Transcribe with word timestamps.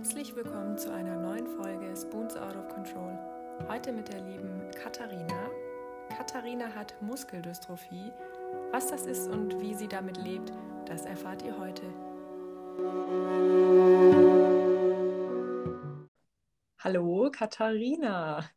Herzlich 0.00 0.34
willkommen 0.34 0.78
zu 0.78 0.90
einer 0.90 1.14
neuen 1.14 1.46
Folge 1.46 1.94
Spoons 1.94 2.34
Out 2.34 2.56
of 2.56 2.68
Control. 2.68 3.18
Heute 3.68 3.92
mit 3.92 4.08
der 4.08 4.22
lieben 4.22 4.62
Katharina. 4.74 5.50
Katharina 6.16 6.74
hat 6.74 6.94
Muskeldystrophie. 7.02 8.10
Was 8.72 8.86
das 8.86 9.04
ist 9.04 9.28
und 9.28 9.60
wie 9.60 9.74
sie 9.74 9.88
damit 9.88 10.16
lebt, 10.16 10.54
das 10.86 11.04
erfahrt 11.04 11.42
ihr 11.42 11.54
heute. 11.58 11.82
Hallo 16.78 17.30
Katharina. 17.30 18.48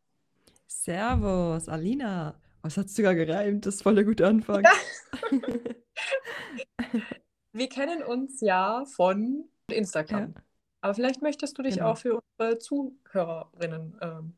Servus, 0.66 1.68
Alina. 1.68 2.40
Was 2.62 2.78
hat 2.78 2.88
sogar 2.88 3.14
gereimt? 3.14 3.66
Das 3.66 3.74
ist 3.74 3.82
voll 3.82 3.96
der 3.96 4.04
gute 4.04 4.26
Anfang. 4.26 4.64
Ja. 4.64 4.70
Wir 7.52 7.68
kennen 7.68 8.02
uns 8.02 8.40
ja 8.40 8.86
von 8.86 9.50
Instagram. 9.68 10.32
Ja. 10.34 10.43
Aber 10.84 10.92
vielleicht 10.92 11.22
möchtest 11.22 11.56
du 11.56 11.62
dich 11.62 11.76
genau. 11.76 11.92
auch 11.92 11.96
für 11.96 12.20
unsere 12.38 12.58
Zuhörerinnen 12.58 13.96
ähm, 14.02 14.34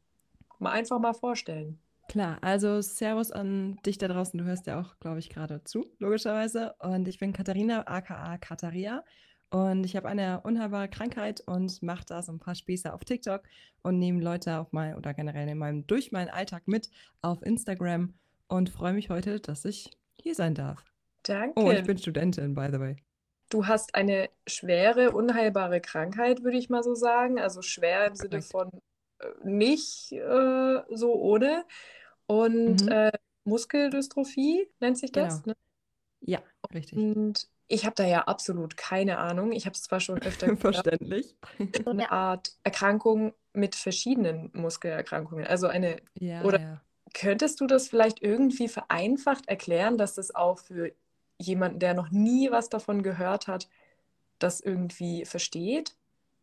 mal 0.60 0.70
einfach 0.70 1.00
mal 1.00 1.12
vorstellen. 1.12 1.80
Klar, 2.08 2.38
also 2.40 2.80
Servus 2.82 3.32
an 3.32 3.80
dich 3.84 3.98
da 3.98 4.06
draußen. 4.06 4.38
Du 4.38 4.44
hörst 4.44 4.68
ja 4.68 4.80
auch, 4.80 4.96
glaube 5.00 5.18
ich, 5.18 5.28
gerade 5.28 5.64
zu, 5.64 5.84
logischerweise. 5.98 6.76
Und 6.78 7.08
ich 7.08 7.18
bin 7.18 7.32
Katharina, 7.32 7.88
aka 7.88 8.38
Katharia. 8.38 9.02
Und 9.50 9.82
ich 9.82 9.96
habe 9.96 10.06
eine 10.06 10.40
unheilbare 10.42 10.88
Krankheit 10.88 11.40
und 11.40 11.82
mache 11.82 12.04
da 12.06 12.22
so 12.22 12.30
ein 12.30 12.38
paar 12.38 12.54
Spieße 12.54 12.94
auf 12.94 13.04
TikTok 13.04 13.42
und 13.82 13.98
nehme 13.98 14.22
Leute 14.22 14.60
auch 14.60 14.70
mal 14.70 14.94
oder 14.94 15.14
generell 15.14 15.48
in 15.48 15.58
meinem, 15.58 15.84
durch 15.88 16.12
meinen 16.12 16.28
Alltag 16.28 16.68
mit 16.68 16.90
auf 17.22 17.42
Instagram 17.42 18.14
und 18.46 18.70
freue 18.70 18.92
mich 18.92 19.10
heute, 19.10 19.40
dass 19.40 19.64
ich 19.64 19.90
hier 20.14 20.36
sein 20.36 20.54
darf. 20.54 20.84
Danke. 21.24 21.60
Oh, 21.60 21.72
ich 21.72 21.82
bin 21.82 21.98
Studentin, 21.98 22.54
by 22.54 22.68
the 22.70 22.78
way. 22.78 22.96
Du 23.48 23.66
hast 23.66 23.94
eine 23.94 24.28
schwere, 24.46 25.12
unheilbare 25.12 25.80
Krankheit, 25.80 26.42
würde 26.42 26.58
ich 26.58 26.68
mal 26.68 26.82
so 26.82 26.94
sagen. 26.94 27.38
Also 27.38 27.62
schwer 27.62 28.06
im 28.06 28.16
Sinne 28.16 28.42
von 28.42 28.70
äh, 29.18 29.26
nicht 29.44 30.12
äh, 30.12 30.82
so 30.90 31.14
ohne. 31.14 31.64
Und 32.26 32.82
mhm. 32.82 32.88
äh, 32.88 33.12
Muskeldystrophie 33.44 34.68
nennt 34.80 34.98
sich 34.98 35.12
das. 35.12 35.42
Genau. 35.42 35.54
Ne? 35.54 35.56
Ja, 36.20 36.42
richtig. 36.74 36.98
Und 36.98 37.48
ich 37.68 37.84
habe 37.84 37.94
da 37.94 38.04
ja 38.04 38.22
absolut 38.22 38.76
keine 38.76 39.18
Ahnung. 39.18 39.52
Ich 39.52 39.66
habe 39.66 39.74
es 39.74 39.82
zwar 39.82 40.00
schon 40.00 40.20
öfter 40.22 40.56
Verständlich. 40.56 41.36
So 41.84 41.90
eine 41.90 42.10
Art 42.10 42.56
Erkrankung 42.62 43.34
mit 43.52 43.74
verschiedenen 43.74 44.50
Muskelerkrankungen. 44.52 45.46
Also 45.46 45.66
eine. 45.66 45.96
Ja, 46.18 46.42
oder 46.42 46.60
ja. 46.60 46.80
könntest 47.14 47.60
du 47.60 47.66
das 47.66 47.88
vielleicht 47.88 48.22
irgendwie 48.22 48.68
vereinfacht 48.68 49.48
erklären, 49.48 49.98
dass 49.98 50.14
das 50.14 50.34
auch 50.34 50.58
für 50.58 50.92
jemanden, 51.38 51.78
der 51.78 51.94
noch 51.94 52.10
nie 52.10 52.50
was 52.50 52.68
davon 52.68 53.02
gehört 53.02 53.46
hat, 53.46 53.68
das 54.38 54.60
irgendwie 54.60 55.24
versteht, 55.24 55.96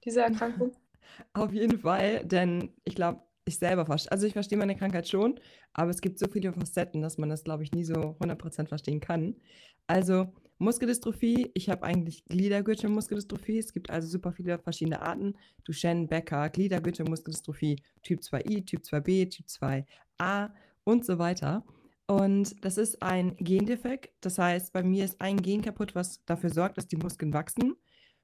diese 0.06 0.22
Erkrankung? 0.22 0.76
Auf 1.34 1.52
jeden 1.52 1.80
Fall, 1.80 2.26
denn 2.26 2.74
ich 2.86 2.96
glaube, 2.96 3.22
ich 3.46 3.60
selber 3.60 3.86
verstehe, 3.86 4.12
also 4.12 4.26
ich 4.26 4.34
verstehe 4.34 4.58
meine 4.58 4.76
Krankheit 4.76 5.08
schon, 5.08 5.40
aber 5.74 5.92
es 5.92 6.02
gibt 6.02 6.18
so 6.18 6.28
viele 6.32 6.54
Facetten, 6.54 7.02
dass 7.02 7.18
man 7.18 7.30
das, 7.30 7.44
glaube 7.44 7.64
ich, 7.64 7.72
nie 7.72 7.84
so 7.84 7.94
100% 7.94 8.68
verstehen 8.68 9.00
kann. 9.00 9.36
Also 9.86 10.34
Muskeldystrophie, 10.60 11.52
ich 11.54 11.70
habe 11.70 11.84
eigentlich 11.84 12.24
Gliedergürtelmuskeldystrophie. 12.26 13.60
Es 13.60 13.74
gibt 13.74 13.90
also 13.90 14.08
super 14.08 14.32
viele 14.32 14.60
verschiedene 14.60 15.02
Arten. 15.02 15.36
Duchenne, 15.66 16.08
Becker, 16.08 16.50
Gliedergürtelmuskeldystrophie, 16.50 17.84
Typ 18.02 18.22
2i, 18.22 18.66
Typ 18.66 18.82
2b, 18.82 19.30
Typ 19.30 19.46
2a 19.48 20.52
und 20.86 21.06
so 21.06 21.20
weiter. 21.20 21.66
Und 22.14 22.64
das 22.64 22.78
ist 22.78 23.02
ein 23.02 23.36
Gendefekt. 23.38 24.14
Das 24.22 24.38
heißt, 24.38 24.72
bei 24.72 24.84
mir 24.84 25.04
ist 25.04 25.20
ein 25.20 25.42
Gen 25.42 25.64
kaputt, 25.64 25.96
was 25.96 26.24
dafür 26.26 26.52
sorgt, 26.52 26.78
dass 26.78 26.86
die 26.86 26.96
Muskeln 26.96 27.34
wachsen. 27.34 27.76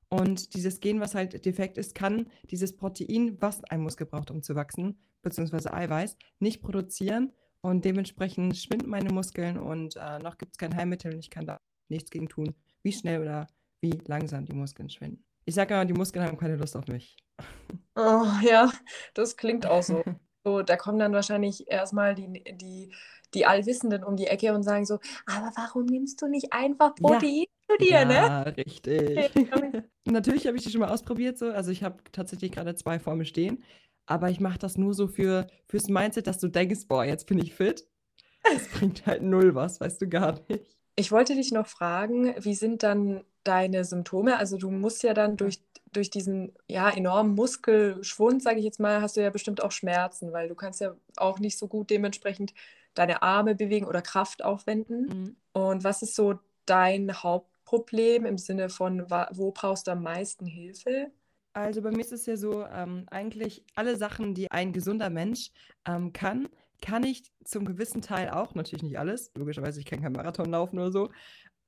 Und 0.10 0.54
dieses 0.54 0.80
Gen, 0.80 1.00
was 1.00 1.16
halt 1.16 1.44
defekt 1.44 1.76
ist, 1.80 1.96
kann 1.96 2.30
dieses 2.52 2.78
Protein, 2.78 3.42
was 3.42 3.64
ein 3.64 3.82
Muskel 3.82 4.06
braucht, 4.06 4.30
um 4.30 4.44
zu 4.44 4.54
wachsen, 4.54 5.00
beziehungsweise 5.24 5.74
Eiweiß, 5.74 6.18
nicht 6.38 6.62
produzieren. 6.62 7.34
Und 7.62 7.84
dementsprechend 7.84 8.58
schwinden 8.58 8.90
meine 8.90 9.12
Muskeln 9.12 9.58
und 9.58 9.96
äh, 9.96 10.20
noch 10.20 10.38
gibt 10.38 10.52
es 10.52 10.60
kein 10.60 10.76
Heilmittel 10.76 11.12
und 11.12 11.20
ich 11.20 11.32
kann 11.32 11.48
da 11.48 11.58
nichts 11.88 12.12
gegen 12.12 12.30
tun, 12.30 12.54
wie 12.84 12.92
schnell 12.92 13.22
oder 13.22 13.48
wie 13.82 14.00
langsam 14.06 14.46
die 14.46 14.54
Muskeln 14.54 14.92
schwinden. 14.92 15.26
Ich 15.46 15.56
sage 15.56 15.74
immer, 15.74 15.86
die 15.86 15.94
Muskeln 15.94 16.24
haben 16.24 16.38
keine 16.38 16.58
Lust 16.58 16.78
auf 16.78 16.86
mich. 16.88 17.18
Oh 17.96 18.28
ja, 18.44 18.72
das 19.16 19.36
klingt 19.36 19.66
auch 19.66 19.82
so. 19.82 20.04
so 20.46 20.62
da 20.62 20.78
kommen 20.78 21.00
dann 21.00 21.12
wahrscheinlich 21.14 21.68
erstmal 21.70 22.14
die, 22.14 22.44
die 22.56 22.94
die 23.34 23.46
Allwissenden 23.46 24.04
um 24.04 24.16
die 24.16 24.28
Ecke 24.28 24.54
und 24.54 24.64
sagen 24.64 24.86
so, 24.86 25.00
aber 25.26 25.52
warum 25.56 25.86
nimmst 25.86 26.22
du 26.22 26.28
nicht 26.28 26.54
einfach 26.54 26.96
Protein 26.96 27.46
ja. 27.46 27.76
zu 27.76 27.78
dir, 27.78 27.92
ja, 27.92 28.06
ne? 28.06 28.14
Ja, 28.14 28.42
richtig. 28.42 29.32
Natürlich 30.06 30.48
habe 30.48 30.58
ich 30.58 30.64
die 30.64 30.72
schon 30.72 30.82
mal 30.82 30.90
ausprobiert, 30.90 31.38
so. 31.38 31.52
Also 31.52 31.72
ich 31.72 31.84
habe 31.84 31.98
tatsächlich 32.12 32.52
gerade 32.52 32.76
zwei 32.76 33.00
vor 33.00 33.16
mir 33.16 33.26
stehen, 33.26 33.64
aber 34.06 34.30
ich 34.30 34.40
mache 34.40 34.60
das 34.60 34.78
nur 34.78 34.94
so 34.94 35.08
für, 35.08 35.48
fürs 35.68 35.88
Mindset, 35.88 36.28
dass 36.28 36.40
du 36.40 36.48
denkst, 36.48 36.88
boah, 36.88 37.06
jetzt 37.06 37.28
bin 37.28 37.40
ich 37.40 37.54
fit. 37.54 37.88
Das 38.44 38.68
bringt 38.80 39.06
halt 39.06 39.22
null 39.22 39.56
was, 39.56 39.80
weißt 39.80 40.02
du 40.02 40.08
gar 40.08 40.40
nicht. 40.48 40.78
Ich 40.96 41.12
wollte 41.12 41.36
dich 41.36 41.52
noch 41.52 41.68
fragen, 41.68 42.36
wie 42.44 42.56
sind 42.56 42.84
dann 42.84 43.24
deine 43.44 43.86
Symptome? 43.86 44.38
Also 44.38 44.58
du 44.58 44.70
musst 44.70 45.02
ja 45.04 45.14
dann 45.14 45.38
durch, 45.38 45.62
durch 45.94 46.10
diesen 46.10 46.54
ja, 46.68 46.90
enormen 46.90 47.36
Muskelschwund, 47.36 48.44
sage 48.44 48.60
ich 48.60 48.66
jetzt 48.66 48.80
mal, 48.80 49.02
hast 49.02 49.16
du 49.16 49.22
ja 49.22 49.30
bestimmt 49.30 49.64
auch 49.64 49.72
Schmerzen, 49.72 50.34
weil 50.34 50.50
du 50.50 50.56
kannst 50.56 50.82
ja 50.82 50.96
auch 51.16 51.40
nicht 51.40 51.58
so 51.58 51.68
gut 51.68 51.90
dementsprechend 51.90 52.54
deine 53.00 53.22
Arme 53.22 53.56
bewegen 53.56 53.86
oder 53.86 54.02
Kraft 54.02 54.44
aufwenden. 54.44 55.02
Mhm. 55.06 55.36
Und 55.54 55.84
was 55.86 56.02
ist 56.02 56.16
so 56.16 56.40
dein 56.66 57.24
Hauptproblem 57.24 58.26
im 58.26 58.38
Sinne 58.38 58.70
von, 58.70 59.10
wo 59.32 59.52
brauchst 59.52 59.88
du 59.88 59.92
am 59.92 60.04
meisten 60.04 60.46
Hilfe? 60.46 61.12
Also 61.54 61.82
bei 61.82 61.92
mir 61.92 62.02
ist 62.02 62.12
es 62.12 62.26
ja 62.26 62.36
so, 62.36 62.66
ähm, 62.66 63.06
eigentlich 63.10 63.64
alle 63.76 63.96
Sachen, 63.96 64.36
die 64.36 64.52
ein 64.52 64.74
gesunder 64.74 65.10
Mensch 65.10 65.52
ähm, 65.86 66.12
kann, 66.12 66.50
kann 66.82 67.04
ich 67.04 67.24
zum 67.46 67.66
gewissen 67.66 68.02
Teil 68.02 68.30
auch, 68.30 68.54
natürlich 68.54 68.84
nicht 68.84 69.00
alles, 69.00 69.32
logischerweise, 69.36 69.80
ich 69.80 69.86
kann 69.86 70.02
keinen 70.02 70.14
Marathon 70.14 70.52
laufen 70.52 70.78
oder 70.78 70.92
so, 70.92 71.10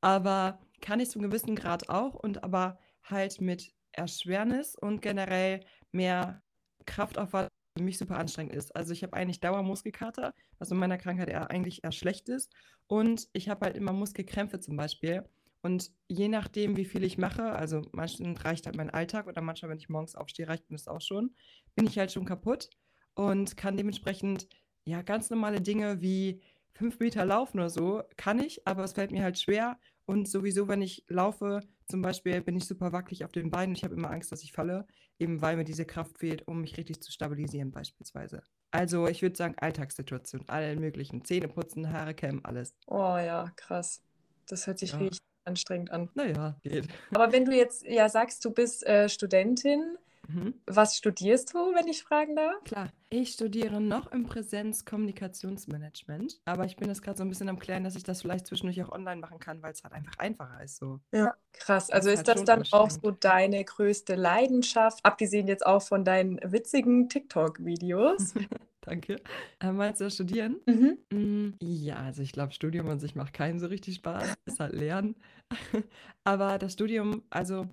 aber 0.02 0.60
kann 0.82 1.00
ich 1.00 1.10
zum 1.10 1.22
gewissen 1.22 1.56
Grad 1.56 1.90
auch 1.90 2.14
und 2.14 2.44
aber 2.44 2.78
halt 3.04 3.40
mit 3.40 3.74
Erschwernis 3.94 4.76
und 4.76 5.02
generell 5.02 5.62
mehr 5.92 6.42
Kraftaufwand 6.86 7.50
für 7.82 7.86
mich 7.86 7.98
super 7.98 8.18
anstrengend 8.20 8.54
ist. 8.54 8.76
Also 8.76 8.94
ich 8.94 9.02
habe 9.02 9.14
eigentlich 9.14 9.40
Dauermuskelkater, 9.40 10.36
was 10.60 10.70
in 10.70 10.78
meiner 10.78 11.00
Krankheit 11.00 11.30
eher, 11.30 11.50
eigentlich 11.50 11.84
eher 11.84 11.92
schlecht 11.92 12.30
ist. 12.30 12.54
Und 12.88 13.28
ich 13.34 13.50
habe 13.50 13.66
halt 13.66 13.76
immer 13.76 13.92
Muskelkrämpfe 13.92 14.60
zum 14.60 14.78
Beispiel. 14.78 15.24
Und 15.64 15.92
je 16.08 16.28
nachdem, 16.28 16.78
wie 16.78 16.86
viel 16.86 17.04
ich 17.04 17.18
mache, 17.18 17.52
also 17.52 17.82
manchmal 17.92 18.34
reicht 18.36 18.68
halt 18.68 18.76
mein 18.76 18.92
Alltag 18.92 19.28
oder 19.28 19.42
manchmal, 19.42 19.72
wenn 19.72 19.80
ich 19.80 19.90
morgens 19.90 20.16
aufstehe, 20.16 20.48
reicht 20.48 20.70
mir 20.70 20.78
das 20.78 20.88
auch 20.88 21.02
schon, 21.02 21.36
bin 21.76 21.88
ich 21.88 21.98
halt 21.98 22.12
schon 22.12 22.26
kaputt 22.26 22.70
und 23.16 23.58
kann 23.58 23.78
dementsprechend, 23.78 24.48
ja, 24.86 25.02
ganz 25.02 25.30
normale 25.30 25.62
Dinge 25.62 26.02
wie 26.02 26.42
fünf 26.74 27.00
Meter 27.00 27.26
laufen 27.26 27.60
oder 27.60 27.70
so, 27.70 28.04
kann 28.16 28.40
ich, 28.40 28.68
aber 28.68 28.84
es 28.84 28.94
fällt 28.94 29.12
mir 29.12 29.24
halt 29.24 29.40
schwer. 29.40 29.80
Und 30.12 30.28
sowieso, 30.28 30.68
wenn 30.68 30.82
ich 30.82 31.06
laufe, 31.08 31.62
zum 31.88 32.02
Beispiel, 32.02 32.42
bin 32.42 32.58
ich 32.58 32.66
super 32.66 32.92
wackelig 32.92 33.24
auf 33.24 33.32
den 33.32 33.50
Beinen. 33.50 33.76
Ich 33.76 33.84
habe 33.84 33.96
immer 33.96 34.12
Angst, 34.12 34.32
dass 34.32 34.44
ich 34.44 34.52
falle 34.52 34.86
eben 35.22 35.42
weil 35.42 35.56
mir 35.56 35.64
diese 35.64 35.86
Kraft 35.86 36.18
fehlt, 36.18 36.48
um 36.48 36.62
mich 36.62 36.78
richtig 36.78 37.02
zu 37.02 37.12
stabilisieren 37.12 37.72
beispielsweise. 37.72 38.42
Also 38.72 39.08
ich 39.08 39.22
würde 39.22 39.36
sagen 39.36 39.56
Alltagssituation, 39.58 40.48
allen 40.48 40.80
möglichen, 40.80 41.24
Zähne 41.24 41.48
putzen, 41.48 41.94
Haare 41.94 42.16
kämmen, 42.16 42.44
alles. 42.44 42.76
Oh 42.88 43.18
ja, 43.18 43.52
krass. 43.56 44.02
Das 44.48 44.66
hört 44.66 44.80
sich 44.80 44.94
ja. 44.94 44.98
richtig 44.98 45.20
anstrengend 45.46 45.92
an. 45.92 46.10
Naja, 46.16 46.58
geht. 46.64 46.88
Aber 47.14 47.32
wenn 47.32 47.46
du 47.46 47.56
jetzt 47.56 47.86
ja 47.86 48.10
sagst, 48.10 48.44
du 48.44 48.52
bist 48.52 48.86
äh, 48.86 49.10
Studentin, 49.10 49.98
Mhm. 50.34 50.54
Was 50.68 50.98
studierst 50.98 51.54
du, 51.54 51.58
wenn 51.74 51.88
ich 51.88 52.04
fragen 52.04 52.36
darf? 52.36 52.64
Klar, 52.64 52.90
ich 53.10 53.34
studiere 53.34 53.82
noch 53.82 54.12
im 54.12 54.26
Präsenz-Kommunikationsmanagement, 54.26 56.40
aber 56.46 56.66
ich 56.66 56.76
bin 56.76 56.88
jetzt 56.88 57.02
gerade 57.02 57.18
so 57.18 57.24
ein 57.24 57.30
bisschen 57.30 57.50
am 57.50 57.60
Klären, 57.60 57.84
dass 57.84 57.96
ich 57.96 58.04
das 58.04 58.22
vielleicht 58.22 58.48
zwischendurch 58.48 58.82
auch 58.84 58.92
online 58.92 59.20
machen 59.20 59.40
kann, 59.40 59.62
weil 59.62 59.74
es 59.74 59.84
halt 59.84 59.94
einfach 59.94 60.18
einfacher 60.18 60.64
ist 60.64 60.78
so. 60.78 61.00
Ja, 61.12 61.34
krass. 61.54 61.90
Also 61.90 62.10
ist, 62.10 62.22
ist 62.22 62.28
halt 62.28 62.38
das 62.38 62.46
dann 62.46 62.64
auch 62.72 62.90
so 62.90 63.12
deine 63.12 63.64
größte 63.64 64.16
Leidenschaft, 64.16 65.04
abgesehen 65.04 65.48
jetzt 65.48 65.66
auch 65.66 65.82
von 65.82 66.06
deinen 66.06 66.40
witzigen 66.44 67.10
TikTok-Videos? 67.10 68.34
Danke. 68.82 69.18
Äh, 69.60 69.72
meinst 69.72 70.02
du 70.02 70.06
das 70.06 70.16
Studieren? 70.16 70.60
Mhm. 70.66 70.98
Mm, 71.12 71.54
ja, 71.62 71.98
also 71.98 72.24
ich 72.24 72.32
glaube, 72.32 72.52
Studium 72.52 72.90
an 72.90 73.00
sich 73.00 73.14
macht 73.14 73.34
keinen 73.34 73.60
so 73.60 73.68
richtig 73.68 73.96
Spaß. 73.96 74.34
Ist 74.46 74.60
halt 74.60 74.74
Lernen. 74.74 75.16
Aber 76.24 76.58
das 76.58 76.74
Studium, 76.74 77.22
also 77.30 77.68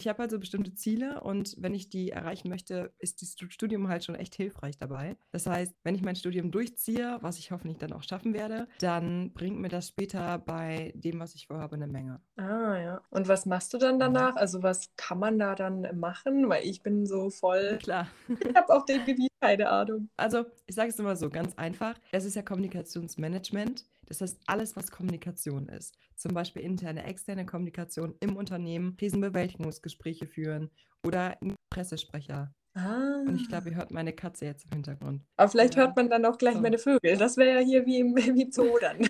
ich 0.00 0.08
habe 0.08 0.20
halt 0.20 0.30
so 0.30 0.38
bestimmte 0.38 0.74
Ziele 0.74 1.20
und 1.20 1.54
wenn 1.58 1.74
ich 1.74 1.90
die 1.90 2.10
erreichen 2.10 2.48
möchte, 2.48 2.92
ist 2.98 3.20
das 3.20 3.36
Studium 3.52 3.88
halt 3.88 4.04
schon 4.04 4.14
echt 4.14 4.34
hilfreich 4.34 4.78
dabei. 4.78 5.16
Das 5.30 5.46
heißt, 5.46 5.74
wenn 5.84 5.94
ich 5.94 6.02
mein 6.02 6.16
Studium 6.16 6.50
durchziehe, 6.50 7.18
was 7.20 7.38
ich 7.38 7.50
hoffentlich 7.50 7.78
dann 7.78 7.92
auch 7.92 8.02
schaffen 8.02 8.32
werde, 8.32 8.66
dann 8.80 9.32
bringt 9.32 9.60
mir 9.60 9.68
das 9.68 9.88
später 9.88 10.38
bei 10.38 10.92
dem, 10.96 11.20
was 11.20 11.34
ich 11.34 11.48
vorhabe, 11.48 11.76
eine 11.76 11.86
Menge. 11.86 12.20
Ah 12.36 12.78
ja. 12.78 13.02
Und 13.10 13.28
was 13.28 13.44
machst 13.44 13.74
du 13.74 13.78
dann 13.78 13.98
danach? 13.98 14.36
Also 14.36 14.62
was 14.62 14.90
kann 14.96 15.18
man 15.18 15.38
da 15.38 15.54
dann 15.54 15.86
machen? 15.98 16.48
Weil 16.48 16.64
ich 16.64 16.82
bin 16.82 17.04
so 17.04 17.28
voll. 17.28 17.78
Klar. 17.82 18.08
ich 18.28 18.54
habe 18.54 18.74
auf 18.74 18.86
dem 18.86 19.04
Gebiet 19.04 19.30
keine 19.40 19.68
Ahnung. 19.68 20.08
Also 20.16 20.46
ich 20.66 20.74
sage 20.74 20.90
es 20.90 20.98
immer 20.98 21.16
so 21.16 21.30
ganz 21.30 21.56
einfach. 21.56 21.94
Es 22.12 22.24
ist 22.24 22.36
ja 22.36 22.42
Kommunikationsmanagement. 22.42 23.84
Das 24.10 24.20
heißt, 24.20 24.40
alles, 24.46 24.74
was 24.74 24.90
Kommunikation 24.90 25.68
ist, 25.68 25.96
zum 26.16 26.34
Beispiel 26.34 26.62
interne, 26.62 27.04
externe 27.04 27.46
Kommunikation 27.46 28.16
im 28.18 28.36
Unternehmen, 28.36 28.96
Krisenbewältigungsgespräche 28.96 30.26
führen 30.26 30.68
oder 31.06 31.38
Pressesprecher. 31.70 32.52
Ah. 32.74 33.22
Und 33.26 33.36
ich 33.36 33.48
glaube, 33.48 33.70
ihr 33.70 33.76
hört 33.76 33.92
meine 33.92 34.12
Katze 34.12 34.46
jetzt 34.46 34.64
im 34.64 34.72
Hintergrund. 34.72 35.22
Aber 35.36 35.48
vielleicht 35.48 35.76
Ja. 35.76 35.82
hört 35.82 35.94
man 35.96 36.10
dann 36.10 36.24
auch 36.24 36.38
gleich 36.38 36.54
So. 36.54 36.60
meine 36.60 36.78
Vögel. 36.78 37.16
Das 37.16 37.36
wäre 37.36 37.60
ja 37.60 37.64
hier 37.64 37.86
wie 37.86 38.00
im, 38.00 38.16
wie 38.36 38.42
im 38.42 38.50
Zoo 38.52 38.76
dann. 38.80 38.98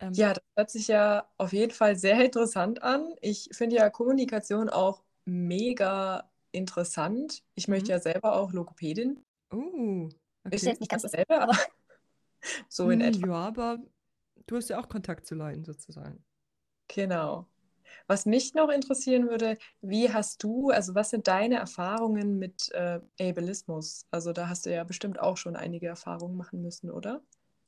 Ja. 0.00 0.06
Ähm, 0.08 0.12
Ja, 0.14 0.32
das 0.32 0.44
hört 0.56 0.70
sich 0.70 0.88
ja 0.88 1.28
auf 1.38 1.52
jeden 1.52 1.72
Fall 1.72 1.96
sehr 1.96 2.24
interessant 2.24 2.82
an. 2.82 3.14
Ich 3.20 3.48
finde 3.52 3.76
ja 3.76 3.90
Kommunikation 3.90 4.68
auch 4.68 5.02
mega 5.24 6.30
interessant. 6.52 7.42
Ich 7.56 7.66
möchte 7.68 7.86
Mhm. 7.86 7.90
ja 7.90 7.98
selber 8.00 8.34
auch 8.36 8.52
Logopädin. 8.52 9.24
Ist 9.50 9.56
okay. 10.44 10.66
jetzt 10.66 10.80
nicht 10.80 10.90
ganz 10.90 11.02
dasselbe, 11.02 11.40
aber 11.40 11.56
so 12.68 12.90
in 12.90 13.00
Hm, 13.00 13.02
etwa. 13.02 13.26
Ja, 13.26 13.34
aber 13.48 13.78
du 14.46 14.56
hast 14.56 14.70
ja 14.70 14.80
auch 14.80 14.88
Kontakt 14.88 15.26
zu 15.26 15.34
Leuten 15.34 15.64
sozusagen. 15.64 16.24
Genau. 16.88 17.48
Was 18.08 18.26
mich 18.26 18.54
noch 18.54 18.70
interessieren 18.70 19.28
würde, 19.28 19.58
wie 19.82 20.12
hast 20.12 20.42
du, 20.44 20.70
also 20.70 20.94
was 20.94 21.10
sind 21.10 21.28
deine 21.28 21.56
Erfahrungen 21.56 22.38
mit 22.38 22.70
äh, 22.72 23.00
Ableismus? 23.20 24.06
Also 24.10 24.32
da 24.32 24.48
hast 24.48 24.66
du 24.66 24.72
ja 24.74 24.84
bestimmt 24.84 25.20
auch 25.20 25.36
schon 25.38 25.56
einige 25.56 25.88
Erfahrungen 25.88 26.36
machen 26.36 26.62
müssen, 26.62 26.90
oder? 26.90 27.22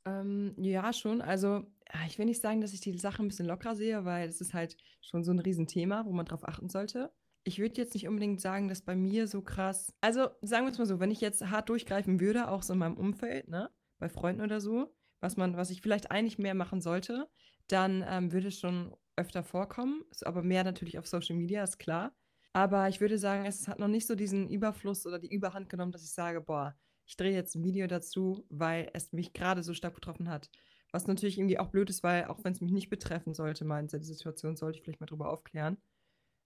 Ähm, 0.05 0.53
ja, 0.57 0.93
schon. 0.93 1.21
Also, 1.21 1.65
ich 2.07 2.17
will 2.19 2.25
nicht 2.25 2.41
sagen, 2.41 2.61
dass 2.61 2.73
ich 2.73 2.81
die 2.81 2.97
Sache 2.97 3.23
ein 3.23 3.27
bisschen 3.27 3.47
lockerer 3.47 3.75
sehe, 3.75 4.05
weil 4.05 4.27
es 4.29 4.41
ist 4.41 4.53
halt 4.53 4.77
schon 5.01 5.23
so 5.23 5.31
ein 5.31 5.39
Riesenthema, 5.39 6.05
wo 6.05 6.11
man 6.11 6.25
drauf 6.25 6.47
achten 6.47 6.69
sollte. 6.69 7.11
Ich 7.43 7.59
würde 7.59 7.75
jetzt 7.81 7.93
nicht 7.93 8.07
unbedingt 8.07 8.41
sagen, 8.41 8.67
dass 8.67 8.81
bei 8.81 8.95
mir 8.95 9.27
so 9.27 9.41
krass. 9.41 9.93
Also, 10.01 10.29
sagen 10.41 10.65
wir 10.65 10.71
es 10.71 10.77
mal 10.77 10.85
so, 10.85 10.99
wenn 10.99 11.11
ich 11.11 11.21
jetzt 11.21 11.45
hart 11.49 11.69
durchgreifen 11.69 12.19
würde, 12.19 12.49
auch 12.49 12.63
so 12.63 12.73
in 12.73 12.79
meinem 12.79 12.97
Umfeld, 12.97 13.47
ne, 13.47 13.69
bei 13.97 14.09
Freunden 14.09 14.41
oder 14.41 14.59
so, 14.59 14.93
was 15.19 15.37
man, 15.37 15.57
was 15.57 15.69
ich 15.69 15.81
vielleicht 15.81 16.11
eigentlich 16.11 16.37
mehr 16.37 16.53
machen 16.53 16.81
sollte, 16.81 17.27
dann 17.67 18.03
ähm, 18.07 18.31
würde 18.31 18.49
es 18.49 18.59
schon 18.59 18.95
öfter 19.15 19.43
vorkommen. 19.43 20.03
Ist 20.11 20.25
aber 20.25 20.43
mehr 20.43 20.63
natürlich 20.63 20.99
auf 20.99 21.07
Social 21.07 21.35
Media, 21.35 21.63
ist 21.63 21.79
klar. 21.79 22.13
Aber 22.53 22.87
ich 22.87 23.01
würde 23.01 23.17
sagen, 23.17 23.45
es 23.45 23.67
hat 23.67 23.79
noch 23.79 23.87
nicht 23.87 24.07
so 24.07 24.15
diesen 24.15 24.49
Überfluss 24.49 25.05
oder 25.05 25.19
die 25.19 25.33
Überhand 25.33 25.69
genommen, 25.69 25.91
dass 25.91 26.03
ich 26.03 26.13
sage, 26.13 26.41
boah, 26.41 26.75
ich 27.05 27.17
drehe 27.17 27.33
jetzt 27.33 27.55
ein 27.55 27.63
Video 27.63 27.87
dazu, 27.87 28.45
weil 28.49 28.89
es 28.93 29.11
mich 29.11 29.33
gerade 29.33 29.61
so 29.61 29.73
stark 29.73 29.93
betroffen 29.93 30.29
hat. 30.29 30.49
Was 30.91 31.07
natürlich 31.07 31.37
irgendwie 31.37 31.59
auch 31.59 31.69
blöd 31.69 31.89
ist, 31.89 32.03
weil 32.03 32.25
auch 32.25 32.43
wenn 32.43 32.53
es 32.53 32.61
mich 32.61 32.71
nicht 32.71 32.89
betreffen 32.89 33.33
sollte, 33.33 33.65
dieser 33.65 34.03
Situation, 34.03 34.55
sollte 34.55 34.77
ich 34.77 34.83
vielleicht 34.83 35.01
mal 35.01 35.05
drüber 35.05 35.29
aufklären. 35.29 35.77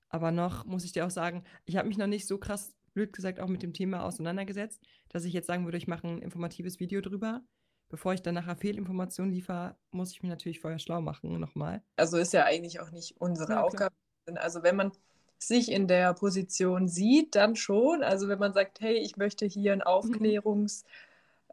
Aber 0.09 0.31
noch 0.31 0.65
muss 0.65 0.83
ich 0.83 0.91
dir 0.91 1.05
auch 1.05 1.11
sagen, 1.11 1.43
ich 1.65 1.77
habe 1.77 1.87
mich 1.87 1.97
noch 1.97 2.07
nicht 2.07 2.27
so 2.27 2.39
krass, 2.39 2.75
blöd 2.93 3.13
gesagt, 3.13 3.39
auch 3.39 3.47
mit 3.47 3.63
dem 3.63 3.73
Thema 3.73 4.03
auseinandergesetzt, 4.03 4.81
dass 5.09 5.25
ich 5.25 5.33
jetzt 5.33 5.47
sagen 5.47 5.65
würde, 5.65 5.77
ich 5.77 5.87
mache 5.87 6.07
ein 6.07 6.21
informatives 6.21 6.79
Video 6.79 7.01
drüber. 7.01 7.41
Bevor 7.89 8.13
ich 8.13 8.21
dann 8.21 8.35
nachher 8.35 8.55
Fehlinformationen 8.55 9.33
liefere, 9.33 9.75
muss 9.91 10.11
ich 10.11 10.21
mich 10.21 10.29
natürlich 10.29 10.59
vorher 10.59 10.77
schlau 10.79 11.01
machen, 11.01 11.39
nochmal. 11.39 11.81
Also 11.97 12.17
ist 12.17 12.33
ja 12.33 12.45
eigentlich 12.45 12.79
auch 12.79 12.91
nicht 12.91 13.19
unsere 13.19 13.53
Ja. 13.53 13.63
Aufgabe. 13.63 13.95
Also 14.35 14.61
wenn 14.61 14.75
man 14.75 14.91
sich 15.39 15.71
in 15.71 15.87
der 15.87 16.13
Position 16.13 16.87
sieht, 16.87 17.35
dann 17.35 17.55
schon. 17.55 18.03
Also 18.03 18.27
wenn 18.27 18.37
man 18.37 18.53
sagt, 18.53 18.79
hey, 18.81 18.93
ich 18.95 19.17
möchte 19.17 19.45
hier 19.47 19.73
ein 19.73 19.81
Aufklärungsprofil 19.81 20.85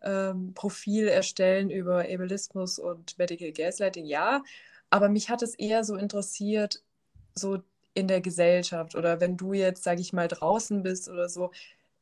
ähm, 0.03 0.53
Profil 0.55 1.09
erstellen 1.09 1.71
über 1.71 2.01
Ableismus 2.01 2.79
und 2.79 3.17
Medical 3.19 3.53
Gaslighting, 3.53 4.05
ja. 4.05 4.43
Aber 4.91 5.09
mich 5.09 5.31
hat 5.31 5.43
es 5.43 5.55
eher 5.55 5.85
so 5.85 5.97
interessiert, 5.97 6.83
so 7.35 7.63
in 7.97 8.09
der 8.09 8.21
Gesellschaft 8.21 8.95
oder 8.95 9.21
wenn 9.21 9.37
du 9.39 9.55
jetzt, 9.55 9.83
sage 9.83 10.03
ich 10.03 10.13
mal, 10.13 10.29
draußen 10.29 10.83
bist 10.83 11.09
oder 11.09 11.29
so. 11.29 11.51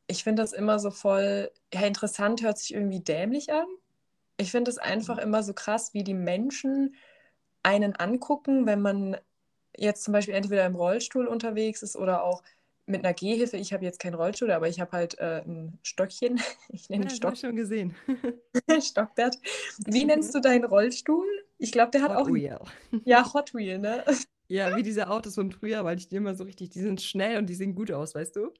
Ich 0.07 0.23
finde 0.23 0.43
das 0.43 0.53
immer 0.53 0.77
so 0.77 0.91
voll, 0.91 1.51
ja, 1.73 1.81
interessant 1.81 2.43
hört 2.43 2.57
sich 2.59 2.73
irgendwie 2.73 2.99
dämlich 2.99 3.51
an. 3.53 3.65
Ich 4.37 4.51
finde 4.51 4.69
es 4.71 4.77
einfach 4.77 5.17
immer 5.17 5.41
so 5.41 5.53
krass, 5.53 5.93
wie 5.93 6.03
die 6.03 6.13
Menschen 6.13 6.95
einen 7.63 7.95
angucken, 7.95 8.65
wenn 8.65 8.81
man 8.81 9.17
jetzt 9.77 10.03
zum 10.03 10.11
Beispiel 10.11 10.35
entweder 10.35 10.65
im 10.65 10.75
Rollstuhl 10.75 11.27
unterwegs 11.27 11.81
ist 11.81 11.95
oder 11.95 12.23
auch 12.23 12.43
mit 12.85 13.03
einer 13.03 13.13
Gehhilfe. 13.13 13.57
Ich 13.57 13.73
habe 13.73 13.85
jetzt 13.85 13.99
keinen 13.99 14.15
Rollstuhl, 14.15 14.51
aber 14.51 14.67
ich 14.67 14.79
habe 14.81 14.91
halt 14.91 15.17
äh, 15.19 15.43
ein 15.45 15.79
Stöckchen. 15.81 16.41
Ich 16.69 16.89
nenne 16.89 17.05
Ja, 17.05 17.09
Stock, 17.09 17.33
ich 17.33 17.39
schon 17.39 17.55
gesehen. 17.55 17.95
Stockbert. 18.81 19.37
Wie 19.85 20.03
nennst 20.03 20.35
du 20.35 20.41
deinen 20.41 20.65
Rollstuhl? 20.65 21.25
Ich 21.57 21.71
glaube, 21.71 21.91
der 21.91 22.01
hat 22.01 22.11
Hot 22.11 22.17
auch 22.17 22.27
Wheel. 22.27 22.59
ja, 23.05 23.25
Hot 23.33 23.53
Wheel, 23.53 23.79
ne? 23.79 24.03
Ja, 24.47 24.75
wie 24.75 24.83
diese 24.83 25.09
Autos 25.09 25.35
von 25.35 25.51
früher, 25.51 25.83
weil 25.83 25.97
ich 25.97 26.07
die 26.07 26.17
immer 26.17 26.35
so 26.35 26.43
richtig, 26.43 26.69
die 26.69 26.81
sind 26.81 27.01
schnell 27.01 27.37
und 27.37 27.47
die 27.47 27.55
sehen 27.55 27.75
gut 27.75 27.91
aus, 27.91 28.13
weißt 28.15 28.35
du? 28.35 28.51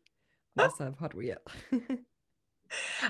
Deshalb 0.55 0.99
Hot 0.99 1.15
Wheel. 1.15 1.39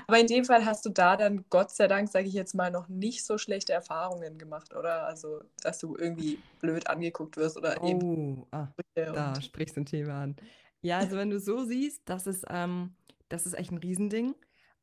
Aber 0.06 0.18
in 0.18 0.26
dem 0.26 0.44
Fall 0.44 0.64
hast 0.64 0.84
du 0.84 0.90
da 0.90 1.16
dann, 1.16 1.44
Gott 1.48 1.70
sei 1.70 1.88
Dank, 1.88 2.08
sage 2.08 2.28
ich 2.28 2.34
jetzt 2.34 2.54
mal, 2.54 2.70
noch 2.70 2.88
nicht 2.88 3.24
so 3.24 3.38
schlechte 3.38 3.72
Erfahrungen 3.72 4.38
gemacht, 4.38 4.74
oder? 4.74 5.06
Also, 5.06 5.42
dass 5.62 5.78
du 5.78 5.96
irgendwie 5.96 6.38
blöd 6.60 6.88
angeguckt 6.88 7.36
wirst 7.36 7.56
oder 7.56 7.82
eben 7.82 8.02
Oh, 8.02 8.46
ah, 8.50 8.68
Sprüche 8.68 9.12
da 9.12 9.40
sprichst 9.40 9.76
du 9.76 9.80
ein 9.80 9.86
Thema 9.86 10.22
an. 10.22 10.36
Ja, 10.82 10.98
also 10.98 11.16
wenn 11.16 11.30
du 11.30 11.40
so 11.40 11.64
siehst, 11.64 12.02
das 12.04 12.26
ist, 12.26 12.44
ähm, 12.48 12.94
das 13.28 13.46
ist 13.46 13.54
echt 13.54 13.70
ein 13.70 13.78
Riesending. 13.78 14.34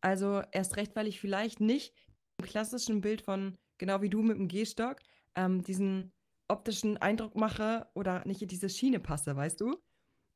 Also 0.02 0.42
erst 0.52 0.78
recht, 0.78 0.96
weil 0.96 1.08
ich 1.08 1.20
vielleicht 1.20 1.60
nicht 1.60 1.94
im 2.38 2.46
klassischen 2.46 3.02
Bild 3.02 3.22
von, 3.22 3.56
genau 3.78 4.02
wie 4.02 4.10
du 4.10 4.22
mit 4.22 4.38
dem 4.38 4.48
Gehstock, 4.48 4.98
ähm, 5.36 5.64
diesen 5.64 6.12
optischen 6.54 6.98
Eindruck 6.98 7.36
mache 7.36 7.88
oder 7.96 8.26
nicht 8.26 8.42
in 8.42 8.48
diese 8.48 8.70
Schiene 8.70 9.00
passe, 9.02 9.36
weißt 9.36 9.62
du? 9.62 9.78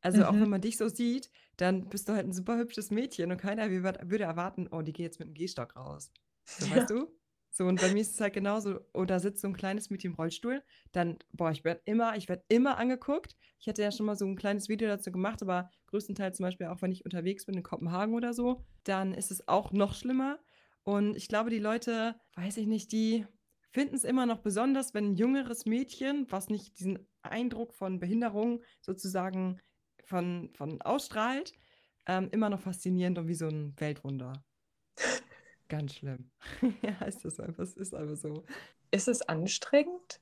Also 0.02 0.26
auch 0.26 0.40
Mhm. 0.40 0.42
wenn 0.42 0.50
man 0.50 0.62
dich 0.62 0.78
so 0.78 0.90
sieht, 0.90 1.32
dann 1.58 1.90
bist 1.90 2.08
du 2.10 2.14
halt 2.14 2.28
ein 2.28 2.34
super 2.34 2.58
hübsches 2.58 2.92
Mädchen 2.92 3.32
und 3.32 3.38
keiner 3.40 3.70
würde 3.72 4.24
erwarten, 4.24 4.68
oh, 4.72 4.82
die 4.82 4.94
geht 4.94 5.06
jetzt 5.06 5.20
mit 5.20 5.30
dem 5.30 5.34
Gehstock 5.34 5.76
raus. 5.76 6.12
So, 6.56 6.70
Ja. 6.70 6.70
weißt 6.70 6.90
du? 6.92 7.08
So, 7.50 7.66
und 7.66 7.80
bei 7.80 7.90
mir 7.90 8.02
ist 8.02 8.14
es 8.14 8.22
halt 8.22 8.34
genauso, 8.34 8.82
oder 8.94 9.20
sitzt 9.20 9.42
so 9.42 9.48
ein 9.48 9.56
kleines 9.56 9.90
Mädchen 9.90 10.12
im 10.12 10.16
Rollstuhl, 10.18 10.64
dann, 10.92 11.18
boah, 11.34 11.50
ich 11.52 11.64
werde 11.64 11.82
immer, 11.86 12.16
ich 12.16 12.30
werde 12.30 12.44
immer 12.50 12.78
angeguckt. 12.78 13.36
Ich 13.60 13.68
hatte 13.68 13.82
ja 13.82 13.92
schon 13.92 14.06
mal 14.06 14.16
so 14.16 14.26
ein 14.26 14.36
kleines 14.36 14.70
Video 14.70 14.88
dazu 14.88 15.12
gemacht, 15.12 15.42
aber 15.42 15.72
größtenteils 15.88 16.38
zum 16.38 16.44
Beispiel 16.46 16.68
auch, 16.68 16.82
wenn 16.84 16.92
ich 16.92 17.06
unterwegs 17.06 17.46
bin 17.46 17.56
in 17.56 17.64
Kopenhagen 17.64 18.14
oder 18.14 18.34
so, 18.34 18.64
dann 18.84 19.14
ist 19.14 19.32
es 19.32 19.48
auch 19.48 19.72
noch 19.72 19.96
schlimmer. 19.96 20.40
Und 20.84 21.16
ich 21.18 21.28
glaube, 21.28 21.50
die 21.50 21.60
Leute, 21.60 22.16
weiß 22.36 22.58
ich 22.58 22.68
nicht, 22.68 22.92
die 22.92 23.26
finden 23.72 23.96
es 23.96 24.04
immer 24.04 24.26
noch 24.26 24.40
besonders, 24.40 24.94
wenn 24.94 25.12
ein 25.12 25.16
jüngeres 25.16 25.66
Mädchen, 25.66 26.26
was 26.32 26.50
nicht 26.50 26.80
diesen 26.80 27.08
Eindruck 27.22 27.74
von 27.74 28.00
Behinderung 28.00 28.64
sozusagen 28.82 29.60
von, 30.06 30.52
von 30.56 30.82
ausstrahlt, 30.82 31.54
ähm, 32.06 32.30
immer 32.32 32.50
noch 32.50 32.62
faszinierend 32.62 33.18
und 33.20 33.28
wie 33.28 33.36
so 33.36 33.48
ein 33.48 33.74
Weltwunder. 33.80 34.44
Ganz 35.70 35.96
schlimm. 35.96 36.32
ja, 36.82 37.06
ist 37.06 37.26
das 37.26 37.40
einfach, 37.40 37.64
es 37.64 37.76
ist 37.76 37.94
einfach 37.96 38.16
so. 38.16 38.46
Ist 38.92 39.08
es 39.08 39.22
anstrengend? 39.24 40.22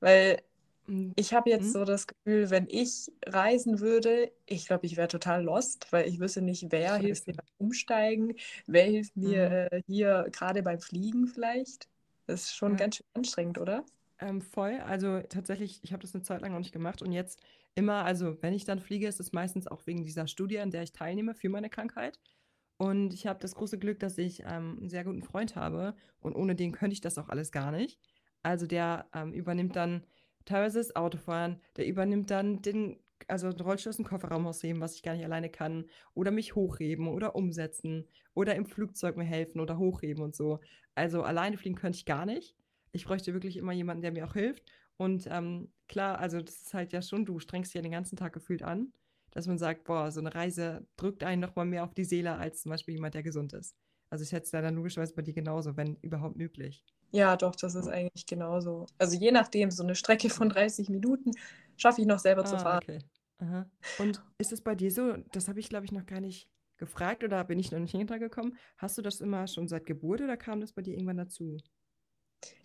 Weil 0.00 0.42
Mm, 0.88 1.12
ich 1.16 1.34
habe 1.34 1.50
jetzt 1.50 1.72
Hm? 1.72 1.72
so 1.72 1.84
das 1.84 2.06
Gefühl, 2.08 2.50
wenn 2.50 2.68
ich 2.70 3.12
reisen 3.26 3.80
würde, 3.80 4.32
ich 4.46 4.66
glaube, 4.68 4.86
ich 4.86 4.96
wäre 4.98 5.08
total 5.08 5.44
lost, 5.44 5.92
weil 5.92 6.08
ich 6.08 6.20
wüsste 6.20 6.42
nicht, 6.42 6.66
wer 6.72 6.96
hilft 6.98 7.26
mir 7.28 7.34
Scheiße. 7.34 7.36
beim 7.36 7.46
Umsteigen, 7.58 8.36
wer 8.66 8.84
hilft 8.86 9.16
mir 9.16 9.44
Mhm. 9.44 9.56
äh, 9.72 9.82
hier 9.88 10.28
gerade 10.32 10.62
beim 10.64 10.80
Fliegen 10.80 11.28
vielleicht. 11.28 11.88
Das 12.32 12.42
ist 12.44 12.54
schon 12.56 12.72
Ja. 12.72 12.76
ganz 12.76 12.96
schön 12.96 13.06
anstrengend, 13.14 13.58
oder? 13.58 13.84
Ähm, 14.18 14.40
voll. 14.40 14.78
Also 14.80 15.20
tatsächlich, 15.22 15.80
ich 15.82 15.92
habe 15.92 16.02
das 16.02 16.14
eine 16.14 16.22
Zeit 16.22 16.40
lang 16.42 16.54
auch 16.54 16.58
nicht 16.58 16.72
gemacht 16.72 17.02
und 17.02 17.12
jetzt 17.12 17.40
immer, 17.74 18.04
also 18.04 18.40
wenn 18.42 18.54
ich 18.54 18.64
dann 18.64 18.78
fliege, 18.80 19.08
ist 19.08 19.20
es 19.20 19.32
meistens 19.32 19.66
auch 19.66 19.86
wegen 19.86 20.04
dieser 20.04 20.26
Studie, 20.28 20.60
an 20.60 20.70
der 20.70 20.82
ich 20.82 20.92
teilnehme 20.92 21.34
für 21.34 21.48
meine 21.48 21.70
Krankheit. 21.70 22.20
Und 22.78 23.14
ich 23.14 23.26
habe 23.26 23.38
das 23.40 23.54
große 23.54 23.78
Glück, 23.78 24.00
dass 24.00 24.18
ich 24.18 24.40
ähm, 24.42 24.78
einen 24.80 24.88
sehr 24.88 25.04
guten 25.04 25.22
Freund 25.22 25.56
habe 25.56 25.94
und 26.20 26.34
ohne 26.34 26.54
den 26.56 26.72
könnte 26.72 26.94
ich 26.94 27.00
das 27.00 27.18
auch 27.18 27.28
alles 27.28 27.52
gar 27.52 27.70
nicht. 27.72 28.00
Also 28.42 28.66
der 28.66 29.08
ähm, 29.14 29.32
übernimmt 29.32 29.76
dann 29.76 30.04
teilweise 30.44 30.78
das 30.78 30.96
Autofahren, 30.96 31.60
der 31.76 31.86
übernimmt 31.86 32.30
dann 32.30 32.62
den, 32.62 32.98
also 33.32 33.50
den 33.52 33.60
Rollstuhl 33.66 33.90
aus 33.90 33.96
dem 33.96 34.04
Kofferraum 34.04 34.46
ausheben, 34.46 34.80
was 34.80 34.94
ich 34.94 35.02
gar 35.02 35.14
nicht 35.14 35.24
alleine 35.24 35.50
kann, 35.50 35.86
oder 36.14 36.30
mich 36.30 36.54
hochheben 36.54 37.08
oder 37.08 37.34
umsetzen 37.36 38.08
oder 38.34 38.54
im 38.54 38.66
Flugzeug 38.66 39.16
mir 39.16 39.24
helfen 39.24 39.60
oder 39.60 39.78
hochheben 39.78 40.22
und 40.22 40.34
so. 40.36 40.60
Also 40.94 41.22
alleine 41.22 41.56
fliegen 41.58 41.76
könnte 41.76 41.96
ich 41.98 42.04
gar 42.06 42.26
nicht. 42.26 42.56
Ich 42.92 43.04
bräuchte 43.06 43.32
wirklich 43.34 43.56
immer 43.56 43.72
jemanden, 43.72 44.02
der 44.02 44.12
mir 44.12 44.26
auch 44.26 44.34
hilft. 44.34 44.70
Und 44.96 45.26
ähm, 45.30 45.72
klar, 45.88 46.18
also 46.18 46.40
das 46.40 46.56
ist 46.62 46.74
halt 46.74 46.92
ja 46.92 47.02
schon, 47.02 47.24
du 47.26 47.38
strengst 47.40 47.70
dich 47.72 47.76
ja 47.76 47.82
den 47.82 47.92
ganzen 47.92 48.16
Tag 48.16 48.32
gefühlt 48.32 48.62
an, 48.62 48.92
dass 49.30 49.46
man 49.46 49.58
sagt, 49.58 49.84
boah, 49.84 50.10
so 50.10 50.20
eine 50.20 50.34
Reise 50.34 50.86
drückt 50.96 51.24
einen 51.24 51.40
noch 51.40 51.56
mal 51.56 51.64
mehr 51.64 51.84
auf 51.84 51.94
die 51.94 52.04
Seele 52.04 52.36
als 52.36 52.62
zum 52.62 52.70
Beispiel 52.70 52.94
jemand, 52.94 53.14
der 53.14 53.22
gesund 53.22 53.52
ist. 53.54 53.76
Also 54.10 54.22
ich 54.24 54.28
schätze 54.30 54.52
da 54.52 54.60
dann 54.62 54.74
logischerweise 54.76 55.14
bei 55.14 55.22
dir 55.22 55.32
genauso, 55.34 55.76
wenn 55.76 55.96
überhaupt 55.96 56.36
möglich. 56.36 56.84
Ja, 57.10 57.36
doch, 57.36 57.54
das 57.56 57.74
ist 57.74 57.88
eigentlich 57.88 58.26
genauso. 58.26 58.86
Also 58.98 59.16
je 59.16 59.30
nachdem, 59.32 59.70
so 59.70 59.82
eine 59.82 59.94
Strecke 59.94 60.30
von 60.30 60.48
30 60.48 60.88
Minuten 60.88 61.32
schaffe 61.76 62.00
ich 62.00 62.06
noch 62.06 62.18
selber 62.18 62.44
zu 62.44 62.56
Ah, 62.56 62.58
fahren. 62.58 62.80
okay. 62.80 62.98
Und 63.98 64.22
ist 64.38 64.52
es 64.52 64.60
bei 64.60 64.74
dir 64.74 64.90
so, 64.90 65.16
das 65.32 65.48
habe 65.48 65.60
ich 65.60 65.68
glaube 65.68 65.84
ich 65.84 65.92
noch 65.92 66.06
gar 66.06 66.20
nicht 66.20 66.48
gefragt 66.78 67.22
oder 67.22 67.44
bin 67.44 67.58
ich 67.58 67.70
noch 67.70 67.78
nicht 67.78 67.92
hintergekommen, 67.92 68.56
hast 68.76 68.98
du 68.98 69.02
das 69.02 69.20
immer 69.20 69.46
schon 69.46 69.68
seit 69.68 69.86
Geburt 69.86 70.20
oder 70.20 70.36
kam 70.36 70.60
das 70.60 70.72
bei 70.72 70.82
dir 70.82 70.94
irgendwann 70.94 71.16
dazu? 71.16 71.58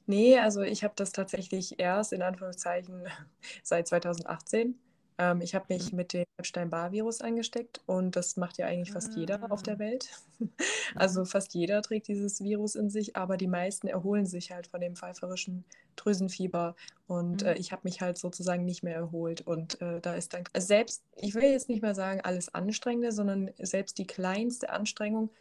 Nee, 0.08 0.40
also 0.40 0.62
ich 0.62 0.84
habe 0.84 0.94
das 0.96 1.12
tatsächlich 1.12 1.80
erst 1.80 2.14
in 2.14 2.22
Anführungszeichen 2.22 3.08
seit 3.64 3.88
2018. 3.88 4.80
Ähm, 5.18 5.42
ich 5.42 5.56
habe 5.56 5.66
mich 5.70 5.92
mhm. 5.92 5.98
mit 5.98 6.14
dem 6.14 6.26
Epstein-Barr-Virus 6.38 7.22
angesteckt 7.22 7.82
und 7.86 8.16
das 8.16 8.38
macht 8.38 8.58
ja 8.58 8.68
eigentlich 8.68 8.92
fast 8.92 9.16
jeder 9.16 9.52
auf 9.52 9.64
der 9.64 9.76
ah. 9.76 9.80
Welt. 9.80 10.10
also 10.96 11.22
mhm. 11.22 11.26
fast 11.26 11.54
jeder 11.54 11.82
trägt 11.82 12.08
dieses 12.08 12.42
Virus 12.42 12.76
in 12.76 12.90
sich, 12.90 13.16
aber 13.16 13.38
die 13.38 13.48
meisten 13.48 13.88
erholen 13.88 14.26
sich 14.26 14.52
halt 14.52 14.68
von 14.68 14.82
dem 14.82 14.96
pfeiferischen 14.96 15.66
Drüsenfieber 15.96 16.76
und 17.08 17.42
mhm. 17.42 17.48
äh, 17.48 17.54
ich 17.56 17.72
habe 17.72 17.82
mich 17.86 18.02
halt 18.02 18.18
sozusagen 18.18 18.66
nicht 18.66 18.84
mehr 18.84 18.96
erholt 18.96 19.42
und 19.42 19.82
äh, 19.82 20.00
da 20.02 20.14
ist 20.14 20.34
dann 20.34 20.44
selbst, 20.56 21.04
ich 21.16 21.34
will 21.34 21.44
jetzt 21.44 21.70
nicht 21.70 21.82
mal 21.82 21.96
sagen 21.96 22.22
alles 22.22 22.54
Anstrengende, 22.54 23.12
sondern 23.12 23.52
selbst 23.58 23.98
die 23.98 24.08
kleinste 24.08 24.70
Anstrengung 24.70 25.32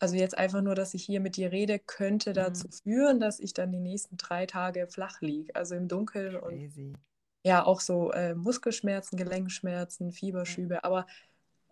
also 0.00 0.16
jetzt 0.16 0.36
einfach 0.36 0.60
nur, 0.60 0.74
dass 0.74 0.92
ich 0.92 1.04
hier 1.04 1.20
mit 1.20 1.36
dir 1.36 1.50
rede, 1.52 1.78
könnte 1.78 2.30
mhm. 2.30 2.34
dazu 2.34 2.68
führen, 2.68 3.20
dass 3.20 3.40
ich 3.40 3.54
dann 3.54 3.72
die 3.72 3.80
nächsten 3.80 4.16
drei 4.16 4.44
Tage 4.44 4.86
flach 4.86 5.20
liege, 5.20 5.54
also 5.54 5.74
im 5.74 5.88
Dunkeln 5.88 6.38
Crazy. 6.38 6.92
und 6.92 6.98
ja 7.44 7.64
auch 7.64 7.80
so 7.80 8.10
äh, 8.10 8.34
Muskelschmerzen, 8.34 9.16
Gelenkschmerzen, 9.16 10.10
Fieberschübe, 10.10 10.82
aber 10.82 11.06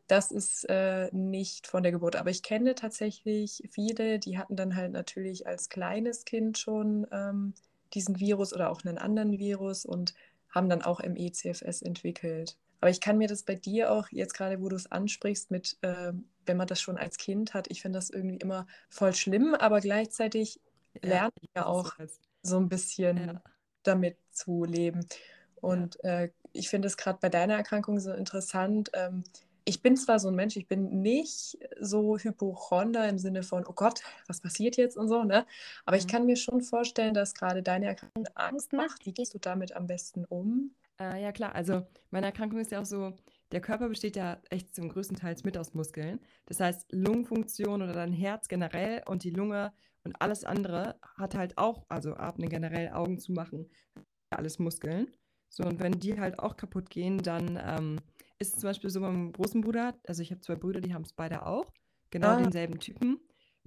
das 0.06 0.30
ist 0.30 0.64
äh, 0.68 1.08
nicht 1.12 1.66
von 1.66 1.82
der 1.82 1.90
Geburt. 1.90 2.16
Aber 2.16 2.28
ich 2.28 2.42
kenne 2.42 2.74
tatsächlich 2.74 3.62
viele, 3.70 4.18
die 4.18 4.36
hatten 4.36 4.56
dann 4.56 4.76
halt 4.76 4.92
natürlich 4.92 5.46
als 5.46 5.70
kleines 5.70 6.26
Kind 6.26 6.58
schon 6.58 7.06
ähm, 7.10 7.54
diesen 7.94 8.20
Virus 8.20 8.52
oder 8.52 8.70
auch 8.70 8.84
einen 8.84 8.98
anderen 8.98 9.38
Virus 9.38 9.86
und 9.86 10.14
haben 10.50 10.68
dann 10.68 10.82
auch 10.82 11.00
ME-CFS 11.00 11.80
entwickelt. 11.80 12.58
Aber 12.80 12.90
ich 12.90 13.00
kann 13.00 13.16
mir 13.16 13.28
das 13.28 13.42
bei 13.44 13.54
dir 13.54 13.90
auch, 13.90 14.08
jetzt 14.10 14.34
gerade 14.34 14.60
wo 14.60 14.68
du 14.68 14.76
es 14.76 14.90
ansprichst, 14.90 15.50
mit, 15.50 15.78
äh, 15.80 16.12
wenn 16.44 16.56
man 16.56 16.66
das 16.66 16.80
schon 16.80 16.98
als 16.98 17.16
Kind 17.16 17.54
hat, 17.54 17.70
ich 17.70 17.80
finde 17.80 17.98
das 17.98 18.10
irgendwie 18.10 18.36
immer 18.36 18.66
voll 18.90 19.14
schlimm, 19.14 19.54
aber 19.54 19.80
gleichzeitig 19.80 20.60
ja, 20.94 21.08
lernt 21.08 21.34
man 21.40 21.48
ja 21.56 21.66
auch 21.66 21.94
so 22.42 22.58
ein 22.58 22.68
bisschen 22.68 23.16
ja. 23.16 23.42
damit 23.82 24.16
zu 24.32 24.64
leben. 24.64 25.06
Und 25.62 26.02
äh, 26.04 26.28
ich 26.52 26.68
finde 26.68 26.88
es 26.88 26.98
gerade 26.98 27.18
bei 27.22 27.28
deiner 27.28 27.54
Erkrankung 27.54 27.98
so 28.00 28.12
interessant. 28.12 28.90
Ähm, 28.92 29.24
ich 29.64 29.80
bin 29.80 29.96
zwar 29.96 30.18
so 30.18 30.28
ein 30.28 30.34
Mensch, 30.34 30.56
ich 30.56 30.66
bin 30.66 31.02
nicht 31.02 31.56
so 31.80 32.18
Hypochonder 32.18 33.08
im 33.08 33.18
Sinne 33.18 33.44
von, 33.44 33.64
oh 33.66 33.72
Gott, 33.72 34.02
was 34.26 34.40
passiert 34.40 34.76
jetzt 34.76 34.96
und 34.96 35.08
so, 35.08 35.22
ne? 35.22 35.46
Aber 35.84 35.96
ich 35.96 36.08
kann 36.08 36.26
mir 36.26 36.36
schon 36.36 36.62
vorstellen, 36.62 37.14
dass 37.14 37.34
gerade 37.34 37.62
deine 37.62 37.86
Erkrankung 37.86 38.26
Angst 38.34 38.72
macht. 38.72 39.06
Wie 39.06 39.12
gehst 39.12 39.34
du 39.34 39.38
damit 39.38 39.76
am 39.76 39.86
besten 39.86 40.24
um? 40.24 40.74
Äh, 41.00 41.22
ja, 41.22 41.30
klar. 41.30 41.54
Also, 41.54 41.86
meine 42.10 42.26
Erkrankung 42.26 42.58
ist 42.58 42.72
ja 42.72 42.80
auch 42.80 42.86
so, 42.86 43.12
der 43.52 43.60
Körper 43.60 43.88
besteht 43.88 44.16
ja 44.16 44.38
echt 44.50 44.74
zum 44.74 44.88
größten 44.88 45.16
Teil 45.16 45.36
mit 45.44 45.56
aus 45.56 45.74
Muskeln. 45.74 46.18
Das 46.46 46.58
heißt, 46.58 46.90
Lungenfunktion 46.90 47.82
oder 47.82 47.92
dein 47.92 48.12
Herz 48.12 48.48
generell 48.48 49.02
und 49.06 49.22
die 49.22 49.30
Lunge 49.30 49.72
und 50.02 50.20
alles 50.20 50.42
andere 50.42 50.96
hat 51.16 51.36
halt 51.36 51.56
auch, 51.56 51.84
also 51.88 52.16
Atmen 52.16 52.48
generell, 52.48 52.90
Augen 52.90 53.20
zu 53.20 53.30
machen, 53.30 53.70
alles 54.30 54.58
Muskeln. 54.58 55.08
So, 55.52 55.64
und 55.64 55.80
wenn 55.80 55.92
die 55.92 56.18
halt 56.18 56.38
auch 56.38 56.56
kaputt 56.56 56.88
gehen, 56.88 57.18
dann 57.18 57.60
ähm, 57.62 57.98
ist 58.38 58.54
es 58.54 58.60
zum 58.60 58.70
Beispiel 58.70 58.88
so 58.88 59.02
beim 59.02 59.32
großen 59.32 59.60
Bruder, 59.60 59.94
also 60.06 60.22
ich 60.22 60.30
habe 60.30 60.40
zwei 60.40 60.56
Brüder, 60.56 60.80
die 60.80 60.94
haben 60.94 61.02
es 61.02 61.12
beide 61.12 61.44
auch, 61.44 61.70
genau 62.10 62.28
ah. 62.28 62.36
denselben 62.36 62.80
Typen, 62.80 63.20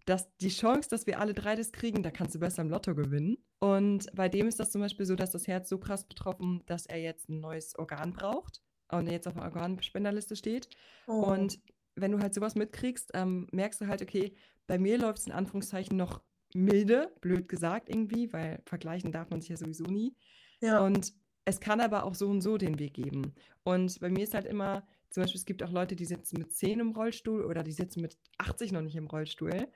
dass 0.07 0.35
die 0.37 0.49
Chance, 0.49 0.89
dass 0.89 1.05
wir 1.05 1.19
alle 1.19 1.35
drei 1.35 1.55
das 1.55 1.71
kriegen, 1.71 2.01
da 2.01 2.09
kannst 2.09 2.33
du 2.33 2.39
besser 2.39 2.63
im 2.63 2.69
Lotto 2.69 2.95
gewinnen. 2.95 3.37
Und 3.59 4.07
bei 4.15 4.29
dem 4.29 4.47
ist 4.47 4.59
das 4.59 4.71
zum 4.71 4.81
Beispiel 4.81 5.05
so, 5.05 5.15
dass 5.15 5.29
das 5.31 5.47
Herz 5.47 5.69
so 5.69 5.77
krass 5.77 6.07
betroffen, 6.07 6.63
dass 6.65 6.87
er 6.87 6.99
jetzt 6.99 7.29
ein 7.29 7.39
neues 7.39 7.77
Organ 7.77 8.13
braucht 8.13 8.63
und 8.91 9.07
jetzt 9.07 9.27
auf 9.27 9.35
der 9.35 9.43
Organspenderliste 9.43 10.35
steht. 10.35 10.67
Oh. 11.05 11.21
Und 11.21 11.59
wenn 11.95 12.11
du 12.11 12.19
halt 12.19 12.33
sowas 12.33 12.55
mitkriegst, 12.55 13.11
ähm, 13.13 13.47
merkst 13.51 13.81
du 13.81 13.87
halt, 13.87 14.01
okay, 14.01 14.35
bei 14.65 14.79
mir 14.79 14.97
läuft 14.97 15.19
es 15.19 15.27
in 15.27 15.33
Anführungszeichen 15.33 15.95
noch 15.95 16.21
milde, 16.55 17.13
blöd 17.21 17.47
gesagt 17.47 17.89
irgendwie, 17.89 18.33
weil 18.33 18.63
vergleichen 18.65 19.11
darf 19.11 19.29
man 19.29 19.41
sich 19.41 19.51
ja 19.51 19.57
sowieso 19.57 19.83
nie. 19.83 20.15
Ja. 20.61 20.83
Und 20.83 21.13
es 21.45 21.59
kann 21.59 21.79
aber 21.79 22.03
auch 22.03 22.15
so 22.15 22.27
und 22.27 22.41
so 22.41 22.57
den 22.57 22.79
Weg 22.79 22.95
geben. 22.95 23.33
Und 23.63 23.99
bei 23.99 24.09
mir 24.09 24.23
ist 24.23 24.33
halt 24.33 24.45
immer, 24.45 24.85
zum 25.11 25.23
Beispiel, 25.23 25.39
es 25.39 25.45
gibt 25.45 25.63
auch 25.63 25.71
Leute, 25.71 25.95
die 25.95 26.05
sitzen 26.05 26.39
mit 26.39 26.51
10 26.51 26.79
im 26.79 26.91
Rollstuhl 26.91 27.45
oder 27.45 27.63
die 27.63 27.71
sitzen 27.71 28.01
mit 28.01 28.17
80 28.39 28.71
noch 28.71 28.81
nicht 28.81 28.95
im 28.95 29.07
Rollstuhl. 29.07 29.67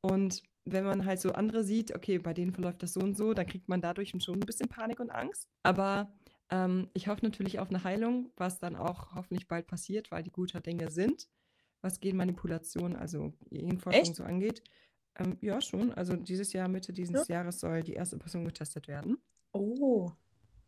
Und 0.00 0.42
wenn 0.64 0.84
man 0.84 1.04
halt 1.04 1.20
so 1.20 1.32
andere 1.32 1.64
sieht, 1.64 1.94
okay, 1.94 2.18
bei 2.18 2.32
denen 2.32 2.52
verläuft 2.52 2.82
das 2.82 2.92
so 2.92 3.00
und 3.00 3.16
so, 3.16 3.34
dann 3.34 3.46
kriegt 3.46 3.68
man 3.68 3.80
dadurch 3.80 4.12
schon 4.20 4.36
ein 4.36 4.46
bisschen 4.46 4.68
Panik 4.68 5.00
und 5.00 5.10
Angst. 5.10 5.48
Aber 5.64 6.12
ähm, 6.50 6.88
ich 6.94 7.08
hoffe 7.08 7.24
natürlich 7.24 7.58
auf 7.58 7.68
eine 7.68 7.82
Heilung, 7.82 8.30
was 8.36 8.60
dann 8.60 8.76
auch 8.76 9.14
hoffentlich 9.14 9.48
bald 9.48 9.66
passiert, 9.66 10.10
weil 10.10 10.22
die 10.22 10.30
guter 10.30 10.60
Dinge 10.60 10.90
sind, 10.90 11.28
was 11.82 12.00
Genmanipulation, 12.00 12.94
also 12.94 13.32
Genforschung 13.50 14.14
so 14.14 14.22
angeht. 14.22 14.62
Ähm, 15.16 15.36
ja, 15.40 15.60
schon. 15.60 15.92
Also 15.92 16.14
dieses 16.14 16.52
Jahr, 16.52 16.68
Mitte 16.68 16.92
dieses 16.92 17.26
ja. 17.28 17.36
Jahres 17.36 17.58
soll 17.58 17.82
die 17.82 17.94
erste 17.94 18.18
Person 18.18 18.44
getestet 18.44 18.86
werden. 18.86 19.18
Oh. 19.52 20.12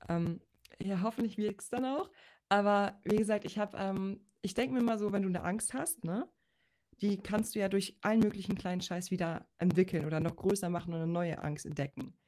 Ähm, 0.09 0.40
ja, 0.80 1.02
hoffentlich 1.02 1.37
wirkt 1.38 1.62
es 1.62 1.69
dann 1.69 1.85
auch. 1.85 2.11
Aber 2.49 3.00
wie 3.04 3.16
gesagt, 3.16 3.45
ich 3.45 3.59
habe, 3.59 3.76
ähm, 3.78 4.26
ich 4.42 4.54
denke 4.54 4.75
mir 4.75 4.83
mal 4.83 4.99
so, 4.99 5.12
wenn 5.12 5.23
du 5.23 5.28
eine 5.28 5.42
Angst 5.42 5.75
hast, 5.75 6.04
ne, 6.04 6.28
die 7.00 7.19
kannst 7.19 7.54
du 7.54 7.61
ja 7.61 7.69
durch 7.69 7.97
allen 8.02 8.21
möglichen 8.21 8.57
kleinen 8.57 8.80
Scheiß 8.80 9.11
wieder 9.11 9.49
entwickeln 9.59 10.04
oder 10.04 10.21
noch 10.21 10.37
größer 10.37 10.69
machen 10.69 10.92
und 10.92 11.00
eine 11.00 11.11
neue 11.11 11.42
Angst 11.42 11.66
entdecken. 11.66 12.19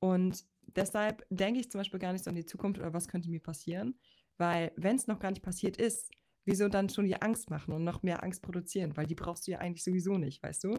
Und 0.00 0.44
deshalb 0.62 1.26
denke 1.30 1.60
ich 1.60 1.70
zum 1.70 1.80
Beispiel 1.80 2.00
gar 2.00 2.12
nicht 2.12 2.24
so 2.24 2.30
an 2.30 2.36
die 2.36 2.46
Zukunft 2.46 2.80
oder 2.80 2.92
was 2.92 3.08
könnte 3.08 3.30
mir 3.30 3.40
passieren, 3.40 3.98
weil 4.36 4.72
wenn 4.76 4.96
es 4.96 5.06
noch 5.06 5.18
gar 5.18 5.30
nicht 5.30 5.42
passiert 5.42 5.76
ist, 5.76 6.10
wieso 6.44 6.68
dann 6.68 6.88
schon 6.88 7.04
die 7.04 7.20
Angst 7.20 7.50
machen 7.50 7.74
und 7.74 7.84
noch 7.84 8.02
mehr 8.02 8.22
Angst 8.22 8.42
produzieren, 8.42 8.96
weil 8.96 9.06
die 9.06 9.14
brauchst 9.14 9.46
du 9.46 9.50
ja 9.50 9.58
eigentlich 9.58 9.84
sowieso 9.84 10.16
nicht, 10.16 10.42
weißt 10.42 10.64
du? 10.64 10.78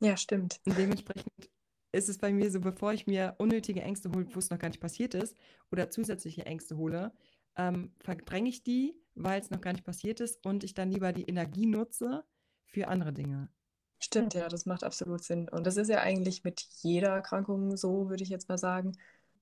Ja, 0.00 0.16
stimmt. 0.16 0.60
Und 0.66 0.78
dementsprechend 0.78 1.50
ist 1.94 2.08
es 2.08 2.18
bei 2.18 2.32
mir 2.32 2.50
so, 2.50 2.60
bevor 2.60 2.92
ich 2.92 3.06
mir 3.06 3.34
unnötige 3.38 3.82
Ängste 3.82 4.10
hole, 4.10 4.26
wo 4.34 4.38
es 4.38 4.50
noch 4.50 4.58
gar 4.58 4.68
nicht 4.68 4.80
passiert 4.80 5.14
ist, 5.14 5.36
oder 5.70 5.90
zusätzliche 5.90 6.46
Ängste 6.46 6.76
hole, 6.76 7.12
ähm, 7.56 7.92
verdränge 7.98 8.48
ich 8.48 8.62
die, 8.62 8.94
weil 9.14 9.40
es 9.40 9.50
noch 9.50 9.60
gar 9.60 9.72
nicht 9.72 9.84
passiert 9.84 10.20
ist 10.20 10.44
und 10.44 10.64
ich 10.64 10.74
dann 10.74 10.90
lieber 10.90 11.12
die 11.12 11.24
Energie 11.24 11.66
nutze 11.66 12.24
für 12.66 12.88
andere 12.88 13.12
Dinge. 13.12 13.48
Stimmt, 14.00 14.34
ja, 14.34 14.48
das 14.48 14.66
macht 14.66 14.84
absolut 14.84 15.22
Sinn. 15.22 15.48
Und 15.48 15.66
das 15.66 15.76
ist 15.76 15.88
ja 15.88 16.00
eigentlich 16.00 16.44
mit 16.44 16.60
jeder 16.82 17.10
Erkrankung 17.10 17.76
so, 17.76 18.10
würde 18.10 18.22
ich 18.22 18.28
jetzt 18.28 18.48
mal 18.48 18.58
sagen. 18.58 18.92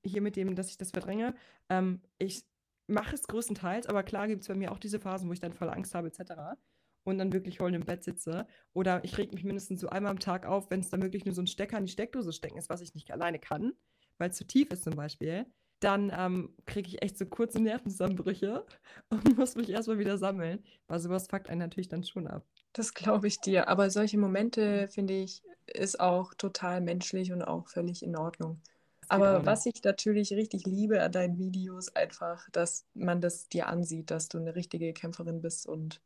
Hier 0.04 0.20
mit 0.20 0.36
dem, 0.36 0.54
dass 0.54 0.68
ich 0.68 0.76
das 0.76 0.90
verdränge. 0.90 1.34
Ähm, 1.68 2.00
ich 2.18 2.44
mache 2.86 3.14
es 3.14 3.22
größtenteils, 3.22 3.86
aber 3.86 4.02
klar 4.02 4.28
gibt 4.28 4.42
es 4.42 4.48
bei 4.48 4.54
mir 4.54 4.72
auch 4.72 4.78
diese 4.78 5.00
Phasen, 5.00 5.28
wo 5.28 5.32
ich 5.32 5.40
dann 5.40 5.52
voll 5.52 5.70
Angst 5.70 5.94
habe, 5.94 6.08
etc 6.08 6.56
und 7.04 7.18
dann 7.18 7.32
wirklich 7.32 7.60
heulend 7.60 7.76
im 7.76 7.86
Bett 7.86 8.04
sitze. 8.04 8.46
Oder 8.72 9.02
ich 9.04 9.16
reg 9.18 9.32
mich 9.32 9.44
mindestens 9.44 9.80
so 9.80 9.88
einmal 9.88 10.10
am 10.10 10.18
Tag 10.18 10.46
auf, 10.46 10.70
wenn 10.70 10.80
es 10.80 10.90
da 10.90 11.00
wirklich 11.00 11.24
nur 11.24 11.34
so 11.34 11.42
ein 11.42 11.46
Stecker 11.46 11.78
in 11.78 11.86
die 11.86 11.92
Steckdose 11.92 12.32
stecken 12.32 12.58
ist, 12.58 12.70
was 12.70 12.80
ich 12.80 12.94
nicht 12.94 13.10
alleine 13.10 13.38
kann, 13.38 13.72
weil 14.18 14.30
es 14.30 14.36
zu 14.36 14.46
tief 14.46 14.70
ist 14.70 14.84
zum 14.84 14.94
Beispiel. 14.94 15.46
Dann 15.80 16.12
ähm, 16.16 16.54
kriege 16.64 16.88
ich 16.88 17.02
echt 17.02 17.18
so 17.18 17.26
kurze 17.26 17.60
Nervenzusammenbrüche 17.60 18.64
und 19.10 19.36
muss 19.36 19.56
mich 19.56 19.70
erstmal 19.70 19.98
wieder 19.98 20.16
sammeln. 20.16 20.64
Weil 20.86 21.00
sowas 21.00 21.26
fuckt 21.26 21.50
einen 21.50 21.60
natürlich 21.60 21.88
dann 21.88 22.04
schon 22.04 22.28
ab. 22.28 22.46
Das 22.72 22.94
glaube 22.94 23.26
ich 23.26 23.40
dir. 23.40 23.68
Aber 23.68 23.90
solche 23.90 24.16
Momente, 24.16 24.88
finde 24.88 25.14
ich, 25.14 25.42
ist 25.66 25.98
auch 25.98 26.34
total 26.34 26.80
menschlich 26.80 27.32
und 27.32 27.42
auch 27.42 27.68
völlig 27.68 28.02
in 28.02 28.16
Ordnung. 28.16 28.60
Aber 29.08 29.44
was 29.44 29.66
ich 29.66 29.82
natürlich 29.84 30.32
richtig 30.32 30.64
liebe 30.64 31.02
an 31.02 31.12
deinen 31.12 31.38
Videos, 31.38 31.94
einfach, 31.94 32.48
dass 32.50 32.86
man 32.94 33.20
das 33.20 33.48
dir 33.48 33.66
ansieht, 33.66 34.10
dass 34.10 34.28
du 34.28 34.38
eine 34.38 34.54
richtige 34.54 34.92
Kämpferin 34.94 35.42
bist 35.42 35.66
und 35.66 36.00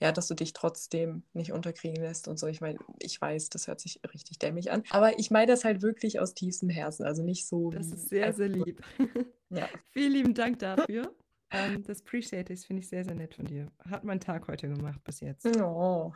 ja, 0.00 0.12
dass 0.12 0.28
du 0.28 0.34
dich 0.34 0.52
trotzdem 0.52 1.24
nicht 1.32 1.52
unterkriegen 1.52 2.02
lässt 2.02 2.28
und 2.28 2.38
so. 2.38 2.46
Ich 2.46 2.60
meine, 2.60 2.78
ich 3.00 3.20
weiß, 3.20 3.48
das 3.50 3.66
hört 3.66 3.80
sich 3.80 4.00
richtig 4.14 4.38
dämlich 4.38 4.70
an, 4.70 4.84
aber 4.90 5.18
ich 5.18 5.30
meine 5.30 5.46
das 5.46 5.64
halt 5.64 5.82
wirklich 5.82 6.20
aus 6.20 6.34
tiefstem 6.34 6.68
Herzen, 6.68 7.04
also 7.04 7.22
nicht 7.22 7.46
so. 7.46 7.70
Das 7.70 7.90
ist 7.90 8.08
sehr, 8.08 8.32
sehr 8.32 8.48
lieb. 8.48 8.82
ja. 9.50 9.68
Vielen 9.90 10.12
lieben 10.12 10.34
Dank 10.34 10.60
dafür. 10.60 11.14
Um, 11.50 11.58
ähm, 11.58 11.82
das 11.84 12.02
appreciate 12.02 12.52
ich, 12.52 12.66
finde 12.66 12.82
ich 12.82 12.88
sehr, 12.88 13.04
sehr 13.04 13.14
nett 13.14 13.34
von 13.34 13.46
dir. 13.46 13.68
Hat 13.90 14.04
meinen 14.04 14.20
Tag 14.20 14.48
heute 14.48 14.68
gemacht 14.68 15.02
bis 15.02 15.20
jetzt. 15.20 15.46
Oh. 15.56 16.12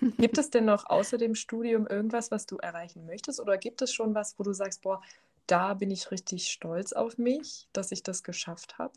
gibt 0.18 0.38
es 0.38 0.50
denn 0.50 0.64
noch 0.64 0.88
außer 0.88 1.18
dem 1.18 1.34
Studium 1.34 1.86
irgendwas, 1.86 2.30
was 2.30 2.46
du 2.46 2.56
erreichen 2.56 3.04
möchtest? 3.04 3.40
Oder 3.40 3.58
gibt 3.58 3.82
es 3.82 3.92
schon 3.92 4.14
was, 4.14 4.38
wo 4.38 4.42
du 4.42 4.52
sagst, 4.54 4.80
boah, 4.82 5.02
da 5.46 5.74
bin 5.74 5.90
ich 5.90 6.10
richtig 6.10 6.48
stolz 6.48 6.92
auf 6.92 7.18
mich, 7.18 7.68
dass 7.72 7.92
ich 7.92 8.02
das 8.02 8.22
geschafft 8.22 8.78
habe? 8.78 8.92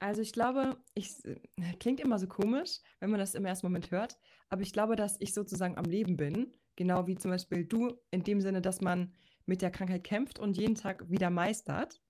Also 0.00 0.22
ich 0.22 0.32
glaube, 0.32 0.76
ich 0.94 1.24
äh, 1.24 1.36
klingt 1.80 2.00
immer 2.00 2.18
so 2.18 2.26
komisch, 2.26 2.78
wenn 3.00 3.10
man 3.10 3.20
das 3.20 3.34
im 3.34 3.44
ersten 3.44 3.66
Moment 3.66 3.90
hört, 3.90 4.18
aber 4.48 4.62
ich 4.62 4.72
glaube, 4.72 4.96
dass 4.96 5.16
ich 5.20 5.34
sozusagen 5.34 5.76
am 5.76 5.84
Leben 5.84 6.16
bin, 6.16 6.52
genau 6.76 7.06
wie 7.06 7.16
zum 7.16 7.30
Beispiel 7.30 7.64
du, 7.64 7.98
in 8.10 8.22
dem 8.22 8.40
Sinne, 8.40 8.62
dass 8.62 8.80
man 8.80 9.12
mit 9.46 9.62
der 9.62 9.70
Krankheit 9.70 10.04
kämpft 10.04 10.38
und 10.38 10.56
jeden 10.56 10.74
Tag 10.74 11.10
wieder 11.10 11.30
meistert. 11.30 12.00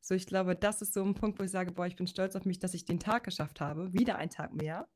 So, 0.00 0.14
ich 0.14 0.26
glaube, 0.26 0.56
das 0.56 0.82
ist 0.82 0.94
so 0.94 1.02
ein 1.02 1.14
Punkt, 1.14 1.38
wo 1.38 1.44
ich 1.44 1.50
sage, 1.50 1.72
boah, 1.72 1.86
ich 1.86 1.96
bin 1.96 2.06
stolz 2.06 2.34
auf 2.34 2.44
mich, 2.44 2.58
dass 2.58 2.74
ich 2.74 2.84
den 2.84 2.98
Tag 2.98 3.24
geschafft 3.24 3.60
habe, 3.60 3.92
wieder 3.92 4.16
einen 4.16 4.30
Tag 4.30 4.54
mehr, 4.54 4.88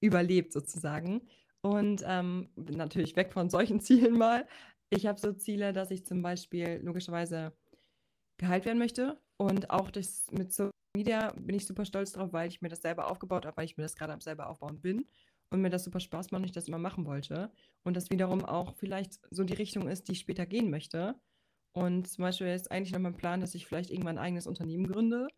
überlebt 0.00 0.52
sozusagen. 0.52 1.28
Und 1.62 2.02
ähm, 2.06 2.50
natürlich 2.56 3.16
weg 3.16 3.32
von 3.32 3.50
solchen 3.50 3.80
Zielen 3.82 4.18
mal. 4.18 4.46
Ich 4.90 5.06
habe 5.06 5.18
so 5.18 5.32
Ziele, 5.32 5.72
dass 5.72 5.90
ich 5.90 6.04
zum 6.04 6.22
Beispiel 6.22 6.80
logischerweise 6.82 7.56
geheilt 8.36 8.64
werden 8.64 8.78
möchte 8.78 9.20
und 9.38 9.70
auch 9.70 9.90
das 9.90 10.26
mit 10.32 10.52
so 10.52 10.70
Media 10.96 11.32
bin 11.36 11.54
ich 11.56 11.66
super 11.66 11.84
stolz 11.84 12.12
drauf, 12.12 12.32
weil 12.32 12.48
ich 12.48 12.60
mir 12.60 12.68
das 12.68 12.82
selber 12.82 13.10
aufgebaut 13.10 13.46
habe, 13.46 13.56
weil 13.56 13.64
ich 13.64 13.76
mir 13.76 13.82
das 13.84 13.96
gerade 13.96 14.12
am 14.12 14.20
selber 14.20 14.48
aufbauen 14.48 14.80
bin 14.80 15.08
und 15.50 15.60
mir 15.62 15.70
das 15.70 15.84
super 15.84 16.00
Spaß 16.00 16.30
macht 16.30 16.40
und 16.40 16.46
ich 16.46 16.52
das 16.52 16.68
immer 16.68 16.78
machen 16.78 17.06
wollte. 17.06 17.50
Und 17.82 17.96
das 17.96 18.10
wiederum 18.10 18.44
auch 18.44 18.76
vielleicht 18.76 19.20
so 19.30 19.44
die 19.44 19.54
Richtung 19.54 19.88
ist, 19.88 20.08
die 20.08 20.12
ich 20.12 20.20
später 20.20 20.44
gehen 20.46 20.70
möchte. 20.70 21.18
Und 21.72 22.08
zum 22.08 22.22
Beispiel 22.22 22.48
ist 22.48 22.70
eigentlich 22.70 22.92
noch 22.92 23.00
mein 23.00 23.16
Plan, 23.16 23.40
dass 23.40 23.54
ich 23.54 23.66
vielleicht 23.66 23.90
irgendwann 23.90 24.18
ein 24.18 24.24
eigenes 24.24 24.46
Unternehmen 24.46 24.86
gründe, 24.86 25.32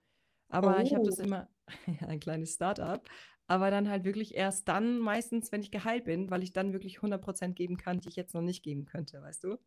Aber 0.48 0.82
ich 0.82 0.94
habe 0.94 1.04
das 1.04 1.18
Oh. 1.18 1.20
immer, 1.20 1.48
ein 2.00 2.20
kleines 2.20 2.54
Start-up, 2.54 3.08
aber 3.48 3.70
dann 3.70 3.88
halt 3.90 4.04
wirklich 4.04 4.34
erst 4.36 4.68
dann 4.68 4.98
meistens, 5.00 5.52
wenn 5.52 5.62
ich 5.62 5.70
geheilt 5.72 6.04
bin, 6.06 6.30
weil 6.30 6.42
ich 6.44 6.52
dann 6.54 6.72
wirklich 6.74 7.02
100% 7.02 7.56
geben 7.56 7.76
kann, 7.78 8.00
die 8.00 8.08
ich 8.10 8.16
jetzt 8.16 8.34
noch 8.34 8.42
nicht 8.42 8.62
geben 8.64 8.86
könnte, 8.86 9.22
weißt 9.22 9.44
du? 9.44 9.58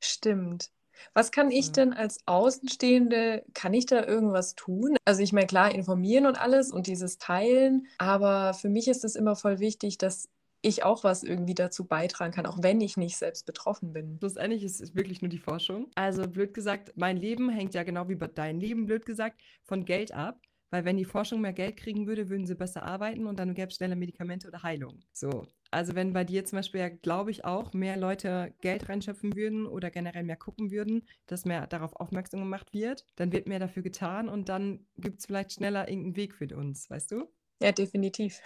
Stimmt. 0.00 0.72
Was 1.14 1.30
kann 1.32 1.50
ich 1.50 1.66
So. 1.66 1.72
denn 1.72 1.92
als 1.92 2.18
Außenstehende, 2.26 3.44
kann 3.54 3.74
ich 3.74 3.86
da 3.86 4.04
irgendwas 4.04 4.54
tun? 4.54 4.96
Also 5.04 5.22
ich 5.22 5.32
meine, 5.32 5.46
klar, 5.46 5.74
informieren 5.74 6.26
und 6.26 6.40
alles 6.40 6.72
und 6.72 6.86
dieses 6.86 7.18
Teilen, 7.18 7.86
aber 7.98 8.54
für 8.54 8.68
mich 8.68 8.88
ist 8.88 9.04
es 9.04 9.16
immer 9.16 9.36
voll 9.36 9.58
wichtig, 9.60 9.98
dass 9.98 10.28
ich 10.62 10.82
auch 10.82 11.04
was 11.04 11.22
irgendwie 11.22 11.54
dazu 11.54 11.84
beitragen 11.86 12.32
kann, 12.32 12.46
auch 12.46 12.62
wenn 12.62 12.80
ich 12.80 12.96
nicht 12.96 13.16
selbst 13.16 13.46
betroffen 13.46 13.92
bin. 13.92 14.16
Schlussendlich 14.18 14.64
ist 14.64 14.80
es 14.80 14.94
wirklich 14.94 15.22
nur 15.22 15.28
die 15.28 15.38
Forschung. 15.38 15.90
Also 15.94 16.26
blöd 16.26 16.54
gesagt, 16.54 16.92
mein 16.96 17.16
Leben 17.16 17.48
hängt 17.50 17.74
ja 17.74 17.84
genau 17.84 18.08
wie 18.08 18.16
bei 18.16 18.26
dein 18.26 18.58
Leben, 18.58 18.86
blöd 18.86 19.06
gesagt, 19.06 19.40
von 19.62 19.84
Geld 19.84 20.12
ab. 20.12 20.40
Weil 20.70 20.84
wenn 20.84 20.96
die 20.96 21.04
Forschung 21.04 21.40
mehr 21.40 21.52
Geld 21.52 21.76
kriegen 21.76 22.06
würde, 22.06 22.28
würden 22.28 22.46
sie 22.46 22.54
besser 22.54 22.82
arbeiten 22.82 23.26
und 23.26 23.38
dann 23.38 23.54
gäbe 23.54 23.68
es 23.68 23.76
schneller 23.76 23.96
Medikamente 23.96 24.48
oder 24.48 24.62
Heilung. 24.62 25.00
So. 25.12 25.46
Also 25.70 25.94
wenn 25.94 26.12
bei 26.12 26.24
dir 26.24 26.44
zum 26.44 26.58
Beispiel, 26.58 26.80
ja, 26.80 26.88
glaube 26.88 27.30
ich 27.30 27.44
auch, 27.44 27.72
mehr 27.72 27.96
Leute 27.96 28.54
Geld 28.60 28.88
reinschöpfen 28.88 29.36
würden 29.36 29.66
oder 29.66 29.90
generell 29.90 30.24
mehr 30.24 30.36
gucken 30.36 30.70
würden, 30.70 31.06
dass 31.26 31.44
mehr 31.44 31.66
darauf 31.66 31.94
aufmerksam 31.96 32.40
gemacht 32.40 32.72
wird, 32.72 33.04
dann 33.16 33.32
wird 33.32 33.46
mehr 33.46 33.58
dafür 33.58 33.82
getan 33.82 34.28
und 34.28 34.48
dann 34.48 34.86
gibt 34.96 35.20
es 35.20 35.26
vielleicht 35.26 35.52
schneller 35.52 35.88
irgendeinen 35.88 36.16
Weg 36.16 36.34
für 36.34 36.46
uns, 36.56 36.90
weißt 36.90 37.12
du? 37.12 37.28
Ja, 37.62 37.72
definitiv. 37.72 38.40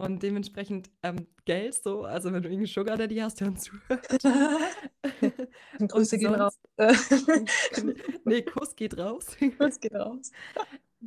Und 0.00 0.22
dementsprechend 0.22 0.90
ähm, 1.02 1.26
Geld 1.44 1.74
so, 1.74 2.04
also 2.04 2.32
wenn 2.32 2.42
du 2.42 2.48
irgendeinen 2.48 2.72
Sugar 2.72 2.96
Daddy 2.96 3.16
hast, 3.16 3.40
der 3.40 3.48
uns 3.48 3.64
zuhört. 3.64 4.06
Grüße 5.88 6.18
gehen 6.18 6.34
raus. 6.34 6.56
nee, 8.24 8.42
Kuss 8.42 8.76
geht 8.76 8.96
raus. 8.96 9.36
Grüße 9.38 9.80
geht 9.80 9.94
raus. 9.94 10.30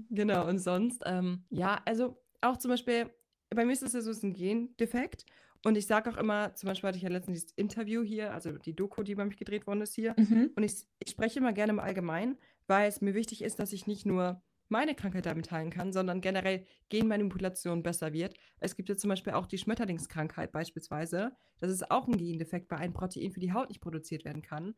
Genau, 0.09 0.47
und 0.47 0.59
sonst, 0.59 1.03
ähm, 1.05 1.43
ja, 1.49 1.81
also 1.85 2.17
auch 2.41 2.57
zum 2.57 2.69
Beispiel, 2.69 3.09
bei 3.49 3.65
mir 3.65 3.73
ist 3.73 3.83
es 3.83 3.93
ja 3.93 4.01
so, 4.01 4.11
es 4.11 4.17
ist 4.17 4.23
ein 4.23 4.33
Gendefekt. 4.33 5.25
Und 5.63 5.77
ich 5.77 5.85
sage 5.85 6.09
auch 6.09 6.17
immer, 6.17 6.55
zum 6.55 6.67
Beispiel 6.67 6.87
hatte 6.87 6.97
ich 6.97 7.03
ja 7.03 7.09
letztens 7.09 7.41
dieses 7.41 7.55
Interview 7.55 8.01
hier, 8.01 8.33
also 8.33 8.53
die 8.53 8.75
Doku, 8.75 9.03
die 9.03 9.15
bei 9.15 9.25
mich 9.25 9.37
gedreht 9.37 9.67
worden 9.67 9.81
ist 9.81 9.93
hier. 9.93 10.15
Mhm. 10.17 10.51
Und 10.55 10.63
ich, 10.63 10.87
ich 10.99 11.11
spreche 11.11 11.39
immer 11.39 11.53
gerne 11.53 11.73
im 11.73 11.79
Allgemeinen, 11.79 12.37
weil 12.67 12.87
es 12.87 13.01
mir 13.01 13.13
wichtig 13.13 13.43
ist, 13.43 13.59
dass 13.59 13.73
ich 13.73 13.85
nicht 13.85 14.05
nur 14.05 14.41
meine 14.69 14.95
Krankheit 14.95 15.25
damit 15.25 15.47
teilen 15.47 15.69
kann, 15.69 15.91
sondern 15.91 16.21
generell 16.21 16.65
Genmanipulation 16.89 17.83
besser 17.83 18.13
wird. 18.13 18.33
Es 18.59 18.75
gibt 18.75 18.89
ja 18.89 18.95
zum 18.95 19.09
Beispiel 19.09 19.33
auch 19.33 19.45
die 19.45 19.57
Schmetterlingskrankheit 19.57 20.51
beispielsweise. 20.51 21.33
Das 21.59 21.69
ist 21.69 21.91
auch 21.91 22.07
ein 22.07 22.17
Gendefekt, 22.17 22.71
weil 22.71 22.79
ein 22.79 22.93
Protein 22.93 23.31
für 23.31 23.41
die 23.41 23.53
Haut 23.53 23.69
nicht 23.69 23.81
produziert 23.81 24.23
werden 24.23 24.41
kann. 24.41 24.73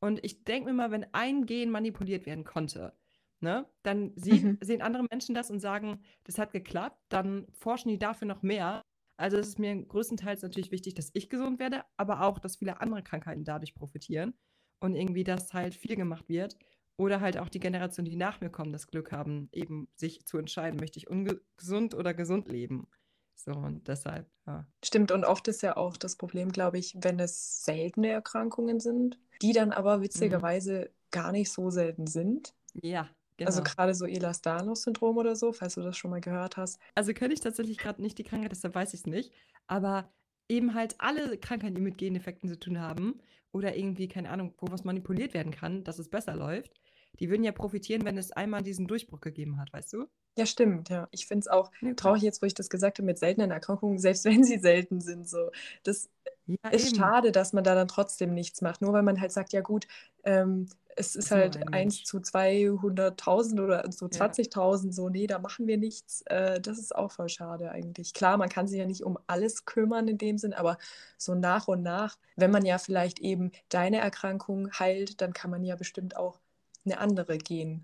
Und 0.00 0.22
ich 0.24 0.44
denke 0.44 0.68
mir 0.68 0.74
mal, 0.74 0.90
wenn 0.90 1.06
ein 1.12 1.46
Gen 1.46 1.70
manipuliert 1.70 2.26
werden 2.26 2.44
konnte, 2.44 2.92
ne, 3.40 3.66
dann 3.82 4.12
sieht, 4.16 4.44
Mhm. 4.44 4.58
sehen 4.60 4.82
andere 4.82 5.04
Menschen 5.10 5.34
das 5.34 5.50
und 5.50 5.60
sagen, 5.60 6.00
das 6.24 6.38
hat 6.38 6.52
geklappt, 6.52 6.98
dann 7.08 7.46
forschen 7.52 7.88
die 7.88 7.98
dafür 7.98 8.26
noch 8.28 8.42
mehr. 8.42 8.82
Also 9.16 9.36
es 9.36 9.48
ist 9.48 9.58
mir 9.58 9.74
größtenteils 9.84 10.42
natürlich 10.42 10.70
wichtig, 10.70 10.94
dass 10.94 11.10
ich 11.12 11.28
gesund 11.28 11.58
werde, 11.58 11.84
aber 11.96 12.22
auch, 12.22 12.38
dass 12.38 12.56
viele 12.56 12.80
andere 12.80 13.02
Krankheiten 13.02 13.44
dadurch 13.44 13.74
profitieren 13.74 14.34
und 14.80 14.94
irgendwie 14.94 15.24
das 15.24 15.52
halt 15.54 15.74
viel 15.74 15.96
gemacht 15.96 16.28
wird. 16.28 16.56
Oder 16.96 17.20
halt 17.20 17.38
auch 17.38 17.48
die 17.48 17.60
Generation, 17.60 18.04
die 18.04 18.16
nach 18.16 18.40
mir 18.40 18.50
kommen, 18.50 18.72
das 18.72 18.88
Glück 18.88 19.12
haben, 19.12 19.48
eben 19.52 19.88
sich 19.94 20.26
zu 20.26 20.36
entscheiden, 20.36 20.80
möchte 20.80 20.98
ich 20.98 21.08
ungesund 21.08 21.94
oder 21.94 22.12
gesund 22.12 22.48
leben. 22.48 22.88
So, 23.36 23.52
und 23.52 23.86
deshalb, 23.86 24.28
ja. 24.46 24.66
Stimmt, 24.84 25.12
und 25.12 25.24
oft 25.24 25.46
ist 25.48 25.62
ja 25.62 25.76
auch 25.76 25.96
das 25.96 26.16
Problem, 26.16 26.50
glaube 26.50 26.78
ich, 26.78 26.96
wenn 27.00 27.18
es 27.20 27.64
seltene 27.64 28.08
Erkrankungen 28.10 28.80
sind, 28.80 29.18
die 29.42 29.52
dann 29.52 29.72
aber 29.72 29.98
Mhm. 29.98 30.02
witzigerweise 30.02 30.90
gar 31.10 31.32
nicht 31.32 31.52
so 31.52 31.70
selten 31.70 32.06
sind. 32.08 32.54
Ja, 32.82 33.08
Also 33.44 33.62
genau. 33.62 33.62
gerade 33.62 33.94
so 33.94 34.06
Ehlers-Danlos-Syndrom 34.06 35.16
oder 35.16 35.36
so, 35.36 35.52
falls 35.52 35.74
du 35.74 35.82
das 35.82 35.96
schon 35.96 36.10
mal 36.10 36.20
gehört 36.20 36.56
hast. 36.56 36.78
Also 36.94 37.12
kenne 37.14 37.34
ich 37.34 37.40
tatsächlich 37.40 37.78
gerade 37.78 38.02
nicht 38.02 38.18
die 38.18 38.24
Krankheit, 38.24 38.52
deshalb 38.52 38.74
weiß 38.74 38.94
ich 38.94 39.00
es 39.00 39.06
nicht. 39.06 39.32
Aber 39.66 40.12
eben 40.48 40.74
halt 40.74 40.96
alle 40.98 41.38
Krankheiten, 41.38 41.74
die 41.74 41.80
mit 41.80 41.98
Gendefekten 41.98 42.48
zu 42.48 42.58
tun 42.58 42.80
haben 42.80 43.20
oder 43.52 43.76
irgendwie, 43.76 44.08
keine 44.08 44.30
Ahnung, 44.30 44.54
wo 44.58 44.70
was 44.70 44.84
manipuliert 44.84 45.34
werden 45.34 45.52
kann, 45.52 45.84
dass 45.84 45.98
es 45.98 46.08
besser 46.10 46.34
läuft, 46.34 46.72
die 47.20 47.30
würden 47.30 47.44
ja 47.44 47.52
profitieren, 47.52 48.04
wenn 48.04 48.18
es 48.18 48.32
einmal 48.32 48.62
diesen 48.62 48.86
Durchbruch 48.86 49.20
gegeben 49.20 49.58
hat, 49.58 49.72
weißt 49.72 49.92
du? 49.94 50.06
Ja, 50.36 50.46
stimmt, 50.46 50.88
ja. 50.88 51.08
Ich 51.10 51.26
finde 51.26 51.40
es 51.40 51.48
auch 51.48 51.70
Ja, 51.80 51.94
traurig 51.96 52.22
jetzt, 52.22 52.40
wo 52.42 52.46
ich 52.46 52.54
das 52.54 52.70
gesagt 52.70 52.98
habe, 52.98 53.06
mit 53.06 53.18
seltenen 53.18 53.50
Erkrankungen, 53.50 53.98
selbst 53.98 54.24
wenn 54.24 54.44
sie 54.44 54.58
selten 54.58 55.00
sind. 55.00 55.28
So. 55.28 55.50
Das 55.82 56.10
Ja, 56.46 56.70
ist 56.70 56.96
eben. 56.96 56.96
schade, 56.96 57.32
dass 57.32 57.52
man 57.52 57.64
da 57.64 57.74
dann 57.74 57.88
trotzdem 57.88 58.34
nichts 58.34 58.62
macht. 58.62 58.82
Nur 58.82 58.92
weil 58.92 59.02
man 59.02 59.20
halt 59.20 59.32
sagt, 59.32 59.52
ja 59.52 59.60
gut, 59.62 59.88
ähm, 60.24 60.68
es 60.98 61.14
ist 61.16 61.30
halt 61.30 61.56
ein 61.56 61.68
1 61.72 61.94
Mensch. 61.96 62.04
zu 62.04 62.18
200.000 62.20 63.60
oder 63.62 63.90
so 63.92 64.06
Ja. 64.06 64.10
20.000, 64.10 64.92
so, 64.92 65.08
nee, 65.08 65.26
da 65.26 65.38
machen 65.38 65.66
wir 65.66 65.78
nichts. 65.78 66.22
Äh, 66.26 66.60
das 66.60 66.78
ist 66.78 66.94
auch 66.94 67.12
voll 67.12 67.28
schade 67.28 67.70
eigentlich. 67.70 68.12
Klar, 68.14 68.36
man 68.36 68.48
kann 68.48 68.66
sich 68.66 68.78
ja 68.78 68.86
nicht 68.86 69.04
um 69.04 69.18
alles 69.26 69.64
kümmern 69.64 70.08
in 70.08 70.18
dem 70.18 70.38
Sinn, 70.38 70.52
aber 70.54 70.78
so 71.16 71.34
nach 71.34 71.68
und 71.68 71.82
nach, 71.82 72.18
wenn 72.36 72.50
man 72.50 72.64
ja 72.66 72.78
vielleicht 72.78 73.20
eben 73.20 73.52
deine 73.68 73.98
Erkrankung 73.98 74.70
heilt, 74.72 75.20
dann 75.20 75.32
kann 75.32 75.50
man 75.50 75.64
ja 75.64 75.76
bestimmt 75.76 76.16
auch 76.16 76.40
eine 76.84 76.98
andere 76.98 77.38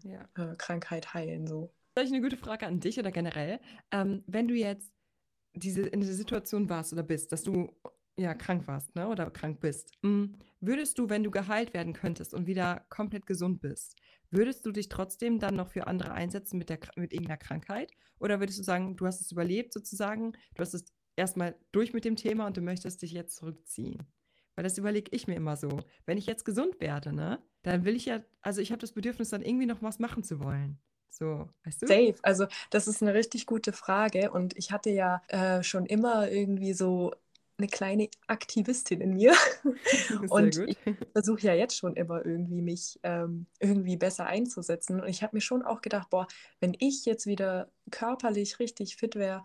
Ja. 0.05 0.25
Genkrankheit 0.35 1.15
heilen. 1.15 1.47
So. 1.47 1.71
Vielleicht 1.93 2.13
eine 2.13 2.23
gute 2.23 2.37
Frage 2.37 2.67
an 2.67 2.81
dich 2.81 2.99
oder 2.99 3.13
generell. 3.13 3.61
Ähm, 3.91 4.25
wenn 4.27 4.49
du 4.49 4.55
jetzt 4.55 4.91
diese, 5.55 5.83
in 5.83 6.01
dieser 6.01 6.15
Situation 6.15 6.69
warst 6.69 6.93
oder 6.93 7.03
bist, 7.03 7.31
dass 7.31 7.43
du 7.43 7.71
ja 8.17 8.35
krank 8.35 8.67
warst, 8.67 8.95
ne, 8.95 9.09
oder 9.09 9.31
krank 9.31 9.61
bist, 9.61 9.93
mm, 10.03 10.27
würdest 10.61 10.99
du, 10.99 11.09
wenn 11.09 11.25
du 11.25 11.31
geheilt 11.31 11.75
werden 11.75 11.93
könntest 11.93 12.35
und 12.35 12.47
wieder 12.47 12.87
komplett 12.89 13.27
gesund 13.27 13.61
bist, 13.61 13.97
würdest 14.31 14.65
du 14.67 14.73
dich 14.73 14.89
trotzdem 14.89 15.39
dann 15.39 15.57
noch 15.57 15.69
für 15.69 15.87
andere 15.87 16.13
einsetzen 16.13 16.59
mit, 16.59 16.69
der, 16.69 16.79
mit 16.97 17.13
irgendeiner 17.13 17.39
Krankheit? 17.39 17.93
Oder 18.19 18.41
würdest 18.41 18.59
du 18.59 18.63
sagen, 18.63 18.97
du 18.97 19.07
hast 19.07 19.21
es 19.21 19.33
überlebt 19.33 19.73
sozusagen, 19.73 20.33
du 20.55 20.61
hast 20.61 20.75
es 20.75 20.85
erstmal 21.17 21.57
durch 21.73 21.93
mit 21.93 22.05
dem 22.05 22.17
Thema 22.17 22.47
und 22.47 22.57
du 22.57 22.61
möchtest 22.61 23.03
dich 23.03 23.13
jetzt 23.13 23.37
zurückziehen? 23.37 24.03
Weil 24.57 24.65
das 24.65 24.79
überlege 24.79 25.11
ich 25.15 25.27
mir 25.27 25.35
immer 25.35 25.57
so. 25.57 25.81
Wenn 26.07 26.19
ich 26.19 26.27
jetzt 26.27 26.45
gesund 26.45 26.81
werde, 26.81 27.13
ne, 27.13 27.43
dann 27.63 27.85
will 27.85 27.97
ich 27.97 28.07
ja, 28.07 28.23
also 28.41 28.61
ich 28.61 28.71
habe 28.71 28.81
das 28.81 28.93
Bedürfnis, 28.93 29.31
dann 29.31 29.43
irgendwie 29.43 29.67
noch 29.67 29.83
was 29.83 29.99
machen 29.99 30.23
zu 30.23 30.41
wollen. 30.41 30.79
So, 31.11 31.49
weißt 31.65 31.83
du? 31.83 31.87
Safe. 31.87 32.15
Also 32.23 32.47
das 32.71 32.89
ist 32.89 33.03
eine 33.03 33.15
richtig 33.15 33.47
gute 33.47 33.73
Frage 33.73 34.33
und 34.33 34.57
ich 34.57 34.73
hatte 34.73 34.91
ja 34.91 35.23
äh, 35.29 35.63
schon 35.63 35.87
immer 35.87 36.29
irgendwie 36.29 36.73
so 36.73 37.13
eine 37.59 37.69
kleine 37.69 38.09
Aktivistin 38.27 39.01
in 39.01 39.15
mir. 39.15 39.35
Und 40.29 40.61
ich 40.67 40.79
versuche 41.13 41.43
ja 41.43 41.55
jetzt 41.55 41.77
schon 41.77 41.95
immer 41.97 42.25
irgendwie 42.25 42.63
mich 42.63 42.99
ähm, 43.03 43.47
irgendwie 43.61 43.97
besser 43.97 44.27
einzusetzen. 44.27 45.01
Und 45.01 45.09
ich 45.09 45.23
habe 45.23 45.37
mir 45.37 45.41
schon 45.41 45.63
auch 45.63 45.81
gedacht, 45.81 46.11
boah, 46.11 46.27
wenn 46.61 46.75
ich 46.79 47.05
jetzt 47.05 47.27
wieder 47.27 47.71
körperlich 47.91 48.59
richtig 48.59 48.97
fit 48.97 49.15
wäre 49.17 49.43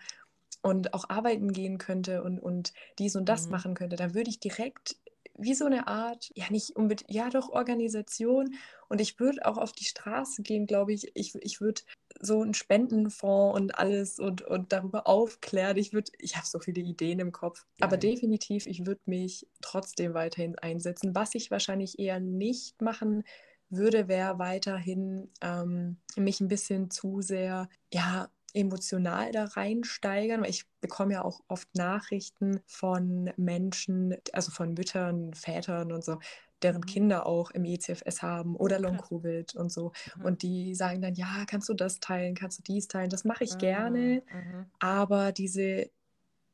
und 0.61 0.93
auch 0.93 1.09
arbeiten 1.09 1.53
gehen 1.53 1.77
könnte 1.77 2.23
und, 2.23 2.39
und 2.39 2.73
dies 2.99 3.15
und 3.15 3.29
das 3.29 3.45
Mhm. 3.45 3.51
machen 3.51 3.73
könnte, 3.75 3.95
dann 3.95 4.13
würde 4.13 4.29
ich 4.29 4.39
direkt 4.39 4.97
wie 5.39 5.53
so 5.53 5.65
eine 5.65 5.87
Art, 5.87 6.31
ja 6.35 6.45
nicht 6.49 6.75
unbedingt, 6.75 7.11
ja 7.11 7.29
doch 7.29 7.49
Organisation 7.49 8.55
und 8.89 9.01
ich 9.01 9.19
würde 9.19 9.45
auch 9.45 9.57
auf 9.57 9.71
die 9.71 9.85
Straße 9.85 10.41
gehen, 10.41 10.65
glaube 10.65 10.93
ich. 10.93 11.11
Ich, 11.15 11.35
ich 11.35 11.61
würde 11.61 11.81
so 12.19 12.41
einen 12.41 12.53
Spendenfonds 12.53 13.57
und 13.57 13.77
alles 13.77 14.19
und, 14.19 14.41
und 14.41 14.73
darüber 14.73 15.07
aufklären. 15.07 15.77
Ich 15.77 15.93
würde, 15.93 16.11
ich 16.17 16.35
habe 16.35 16.45
so 16.45 16.59
viele 16.59 16.81
Ideen 16.81 17.19
im 17.19 17.31
Kopf, 17.31 17.65
aber 17.79 17.97
Geil. 17.97 18.11
definitiv, 18.11 18.65
ich 18.67 18.85
würde 18.85 19.01
mich 19.05 19.47
trotzdem 19.61 20.13
weiterhin 20.13 20.57
einsetzen. 20.57 21.15
Was 21.15 21.35
ich 21.35 21.51
wahrscheinlich 21.51 21.99
eher 21.99 22.19
nicht 22.19 22.81
machen 22.81 23.23
würde, 23.69 24.07
wäre 24.07 24.39
weiterhin 24.39 25.31
ähm, 25.41 25.97
mich 26.15 26.41
ein 26.41 26.47
bisschen 26.47 26.89
zu 26.89 27.21
sehr, 27.21 27.69
ja, 27.93 28.29
emotional 28.53 29.31
da 29.31 29.45
reinsteigern, 29.45 30.41
weil 30.41 30.49
ich 30.49 30.65
bekomme 30.81 31.13
ja 31.13 31.23
auch 31.25 31.41
oft 31.47 31.73
Nachrichten 31.75 32.61
von 32.67 33.31
Menschen, 33.37 34.15
also 34.33 34.51
von 34.51 34.73
Müttern, 34.73 35.33
Vätern 35.33 35.91
und 35.91 36.03
so, 36.03 36.19
deren 36.61 36.81
Mhm. 36.81 36.85
Kinder 36.85 37.25
auch 37.25 37.51
im 37.51 37.65
ECFS 37.65 38.21
haben 38.21 38.55
oder. 38.55 38.79
Long-Covid 38.79 39.55
und 39.55 39.71
so. 39.71 39.91
Mhm. 40.15 40.23
Und 40.25 40.41
die 40.43 40.75
sagen 40.75 41.01
dann, 41.01 41.15
ja, 41.15 41.45
kannst 41.47 41.69
du 41.69 41.73
das 41.73 41.99
teilen, 41.99 42.35
kannst 42.35 42.59
du 42.59 42.63
dies 42.63 42.87
teilen? 42.87 43.09
Das 43.09 43.23
mache 43.25 43.43
ich 43.43 43.51
Ah, 43.51 43.57
gerne, 43.57 44.23
aha. 44.31 44.69
aber 44.79 45.31
diese 45.31 45.89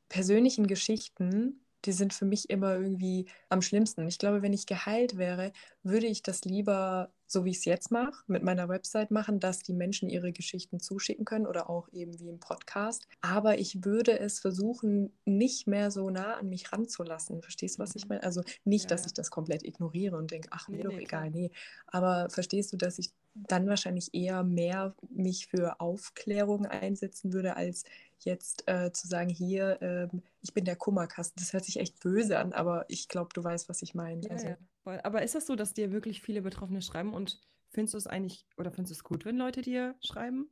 persönlichen 0.09 0.67
Geschichten, 0.67 1.64
die 1.85 1.91
sind 1.91 2.13
für 2.13 2.25
mich 2.25 2.49
immer 2.49 2.75
irgendwie 2.75 3.27
am 3.49 3.61
schlimmsten. 3.61 4.07
Ich 4.07 4.17
glaube, 4.19 4.41
wenn 4.41 4.53
ich 4.53 4.65
geheilt 4.65 5.17
wäre, 5.17 5.51
würde 5.83 6.07
ich 6.07 6.21
das 6.23 6.43
lieber, 6.45 7.11
so 7.27 7.45
wie 7.45 7.51
ich 7.51 7.57
es 7.57 7.65
jetzt 7.65 7.91
mache, 7.91 8.23
mit 8.27 8.43
meiner 8.43 8.69
Website 8.69 9.11
machen, 9.11 9.39
dass 9.39 9.59
die 9.59 9.73
Menschen 9.73 10.09
ihre 10.09 10.31
Geschichten 10.31 10.79
zuschicken 10.79 11.25
können 11.25 11.47
oder 11.47 11.69
auch 11.69 11.87
eben 11.91 12.19
wie 12.19 12.29
im 12.29 12.39
Podcast. 12.39 13.07
Aber 13.21 13.57
ich 13.59 13.83
würde 13.85 14.19
es 14.19 14.39
versuchen, 14.39 15.13
nicht 15.25 15.67
mehr 15.67 15.91
so 15.91 16.09
nah 16.09 16.35
an 16.35 16.49
mich 16.49 16.71
ranzulassen. 16.71 17.41
Verstehst 17.41 17.77
du, 17.77 17.83
was 17.83 17.95
ich 17.95 18.07
Mhm. 18.07 18.09
meine? 18.09 18.23
Also 18.23 18.43
nicht, 18.63 18.89
Ja, 18.89 18.91
dass 18.91 19.05
ja. 19.05 19.07
ich 19.07 19.13
das 19.13 19.29
komplett 19.31 19.63
ignoriere 19.63 20.17
und 20.17 20.31
denke, 20.31 20.49
ach, 20.51 20.69
mir 20.71 20.77
Nee, 20.77 20.83
doch 20.83 20.97
nee, 20.97 20.99
egal, 20.99 21.31
nee. 21.31 21.51
Aber 21.87 22.29
verstehst 22.29 22.73
du, 22.73 22.77
dass 22.77 22.99
ich 22.99 23.11
dann 23.33 23.67
wahrscheinlich 23.67 24.13
eher 24.13 24.43
mehr 24.43 24.95
mich 25.09 25.47
für 25.47 25.79
Aufklärung 25.81 26.65
einsetzen 26.67 27.33
würde, 27.33 27.57
als 27.57 27.83
jetzt 28.25 28.67
äh, 28.67 28.91
zu 28.91 29.07
sagen, 29.07 29.29
hier, 29.29 29.77
ähm, 29.81 30.21
ich 30.41 30.53
bin 30.53 30.65
der 30.65 30.75
Kummerkasten. 30.75 31.39
Das 31.39 31.53
hört 31.53 31.63
sich 31.63 31.79
echt 31.79 31.99
böse 32.01 32.37
an, 32.39 32.53
aber 32.53 32.85
ich 32.89 33.07
glaube, 33.07 33.29
du 33.33 33.43
weißt, 33.43 33.69
was 33.69 33.81
ich 33.81 33.95
meine. 33.95 34.21
Ja, 34.23 34.31
Also, 34.31 34.47
ja. 34.47 34.57
Aber 35.03 35.23
ist 35.23 35.35
das 35.35 35.47
so, 35.47 35.55
dass 35.55 35.73
dir 35.73 35.91
wirklich 35.91 36.21
viele 36.21 36.41
Betroffene 36.41 36.81
schreiben 36.81 37.13
und 37.13 37.39
findest 37.71 37.93
du 37.93 37.97
es 37.97 38.07
eigentlich 38.07 38.45
oder 38.57 38.71
findest 38.71 38.91
du 38.91 38.95
es 38.95 39.03
gut, 39.03 39.25
wenn 39.25 39.37
Leute 39.37 39.61
dir 39.61 39.95
schreiben? 40.03 40.49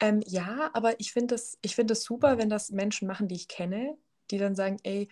Ähm, 0.00 0.22
ja, 0.26 0.70
aber 0.72 0.98
ich 0.98 1.12
finde 1.12 1.34
das, 1.34 1.58
ich 1.62 1.76
find 1.76 1.90
das 1.90 2.02
super, 2.02 2.38
wenn 2.38 2.50
das 2.50 2.70
Menschen 2.70 3.06
machen, 3.06 3.28
die 3.28 3.36
ich 3.36 3.48
kenne, 3.48 3.96
die 4.30 4.38
dann 4.38 4.54
sagen, 4.54 4.78
ey, 4.82 5.02
äh, 5.02 5.08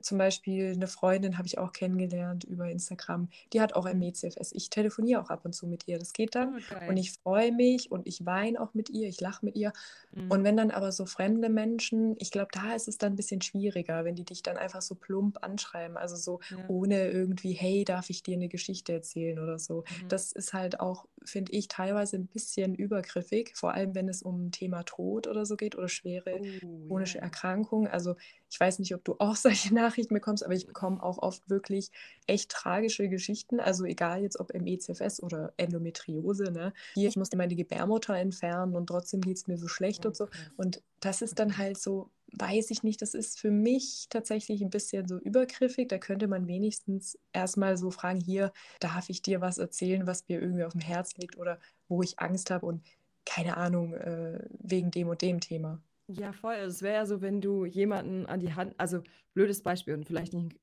zum 0.00 0.18
Beispiel 0.18 0.72
eine 0.72 0.86
Freundin 0.86 1.38
habe 1.38 1.46
ich 1.46 1.58
auch 1.58 1.72
kennengelernt 1.72 2.44
über 2.44 2.68
Instagram, 2.70 3.28
die 3.52 3.60
hat 3.60 3.74
auch 3.74 3.92
MECFS. 3.92 4.52
Ich 4.52 4.70
telefoniere 4.70 5.20
auch 5.20 5.30
ab 5.30 5.44
und 5.44 5.54
zu 5.54 5.66
mit 5.66 5.86
ihr, 5.88 5.98
das 5.98 6.12
geht 6.12 6.34
dann. 6.34 6.56
Oh, 6.56 6.88
Und 6.88 6.96
ich 6.96 7.12
freue 7.12 7.52
mich 7.52 7.90
und 7.90 8.06
ich 8.06 8.24
weine 8.26 8.60
auch 8.60 8.74
mit 8.74 8.90
ihr, 8.90 9.08
ich 9.08 9.20
lache 9.20 9.44
mit 9.44 9.56
ihr. 9.56 9.72
Mhm. 10.12 10.30
Und 10.30 10.44
wenn 10.44 10.56
dann 10.56 10.70
aber 10.70 10.92
so 10.92 11.06
fremde 11.06 11.48
Menschen, 11.48 12.16
ich 12.18 12.30
glaube, 12.30 12.48
da 12.52 12.74
ist 12.74 12.88
es 12.88 12.98
dann 12.98 13.12
ein 13.12 13.16
bisschen 13.16 13.42
schwieriger, 13.42 14.04
wenn 14.04 14.14
die 14.14 14.24
dich 14.24 14.42
dann 14.42 14.56
einfach 14.56 14.82
so 14.82 14.94
plump 14.94 15.38
anschreiben, 15.42 15.96
also 15.96 16.16
so 16.16 16.40
Ja. 16.50 16.64
ohne 16.68 17.08
irgendwie, 17.10 17.52
hey, 17.52 17.84
darf 17.84 18.10
ich 18.10 18.22
dir 18.22 18.34
eine 18.34 18.48
Geschichte 18.48 18.92
erzählen 18.92 19.38
oder 19.38 19.58
so. 19.58 19.84
Mhm. 20.02 20.08
Das 20.08 20.32
ist 20.32 20.52
halt 20.52 20.80
auch, 20.80 21.06
finde 21.26 21.52
ich, 21.52 21.68
teilweise 21.68 22.16
ein 22.16 22.26
bisschen 22.26 22.74
übergriffig, 22.74 23.52
vor 23.56 23.72
allem 23.74 23.94
wenn 23.94 24.08
es 24.08 24.22
um 24.22 24.50
Thema 24.50 24.82
Tod 24.84 25.26
oder 25.26 25.44
so 25.46 25.56
geht 25.56 25.76
oder 25.76 25.88
schwere 25.88 26.40
Oh, 26.40 26.78
chronische 26.88 27.18
ja. 27.18 27.22
Erkrankungen. 27.22 27.88
Also 27.88 28.16
ich 28.50 28.58
weiß 28.60 28.78
nicht, 28.78 28.94
ob 28.94 29.04
du 29.04 29.16
auch 29.18 29.36
solche 29.36 29.74
Nachrichten 29.74 30.14
bekommst, 30.14 30.44
aber 30.44 30.54
ich 30.54 30.66
bekomme 30.66 31.02
auch 31.02 31.18
oft 31.18 31.48
wirklich 31.50 31.90
echt 32.26 32.50
tragische 32.50 33.08
Geschichten. 33.08 33.60
Also 33.60 33.84
egal 33.84 34.22
jetzt 34.22 34.38
ob 34.40 34.52
MECFS 34.54 35.22
oder 35.22 35.52
Endometriose. 35.56 36.50
Ne? 36.52 36.72
Hier, 36.94 37.08
ich 37.08 37.16
musste 37.16 37.36
meine 37.36 37.56
Gebärmutter 37.56 38.14
entfernen 38.16 38.76
und 38.76 38.86
trotzdem 38.86 39.20
geht 39.20 39.36
es 39.36 39.46
mir 39.46 39.58
so 39.58 39.68
schlecht 39.68 40.04
Oh, 40.04 40.08
und 40.08 40.16
so. 40.16 40.28
Und 40.56 40.82
das 41.00 41.22
ist 41.22 41.38
dann 41.38 41.58
halt 41.58 41.78
so, 41.78 42.10
weiß 42.32 42.70
ich 42.70 42.82
nicht, 42.82 43.02
das 43.02 43.14
ist 43.14 43.38
für 43.38 43.50
mich 43.50 44.06
tatsächlich 44.10 44.62
ein 44.62 44.70
bisschen 44.70 45.06
so 45.08 45.18
übergriffig. 45.18 45.88
Da 45.88 45.98
könnte 45.98 46.28
man 46.28 46.46
wenigstens 46.48 47.18
erstmal 47.32 47.76
so 47.76 47.90
fragen, 47.90 48.20
hier, 48.20 48.52
darf 48.80 49.08
ich 49.08 49.22
dir 49.22 49.40
was 49.40 49.58
erzählen, 49.58 50.06
was 50.06 50.28
mir 50.28 50.40
irgendwie 50.40 50.64
auf 50.64 50.72
dem 50.72 50.80
Herzen 50.80 51.20
liegt 51.20 51.36
oder 51.38 51.58
wo 51.88 52.02
ich 52.02 52.18
Angst 52.18 52.50
habe 52.50 52.66
und 52.66 52.82
keine 53.24 53.56
Ahnung, 53.56 53.94
äh, 53.94 54.44
wegen 54.58 54.90
dem 54.90 55.08
und 55.08 55.22
dem 55.22 55.40
Thema. 55.40 55.82
Ja, 56.08 56.32
voll. 56.32 56.54
Es 56.54 56.82
wäre 56.82 56.94
ja 56.94 57.06
so, 57.06 57.20
wenn 57.20 57.40
du 57.40 57.64
jemanden 57.64 58.26
an 58.26 58.40
die 58.40 58.54
Hand, 58.54 58.74
also 58.78 59.02
blödes 59.34 59.62
Beispiel 59.62 59.94
und 59.94 60.06
vielleicht 60.06 60.32
nicht, 60.32 60.56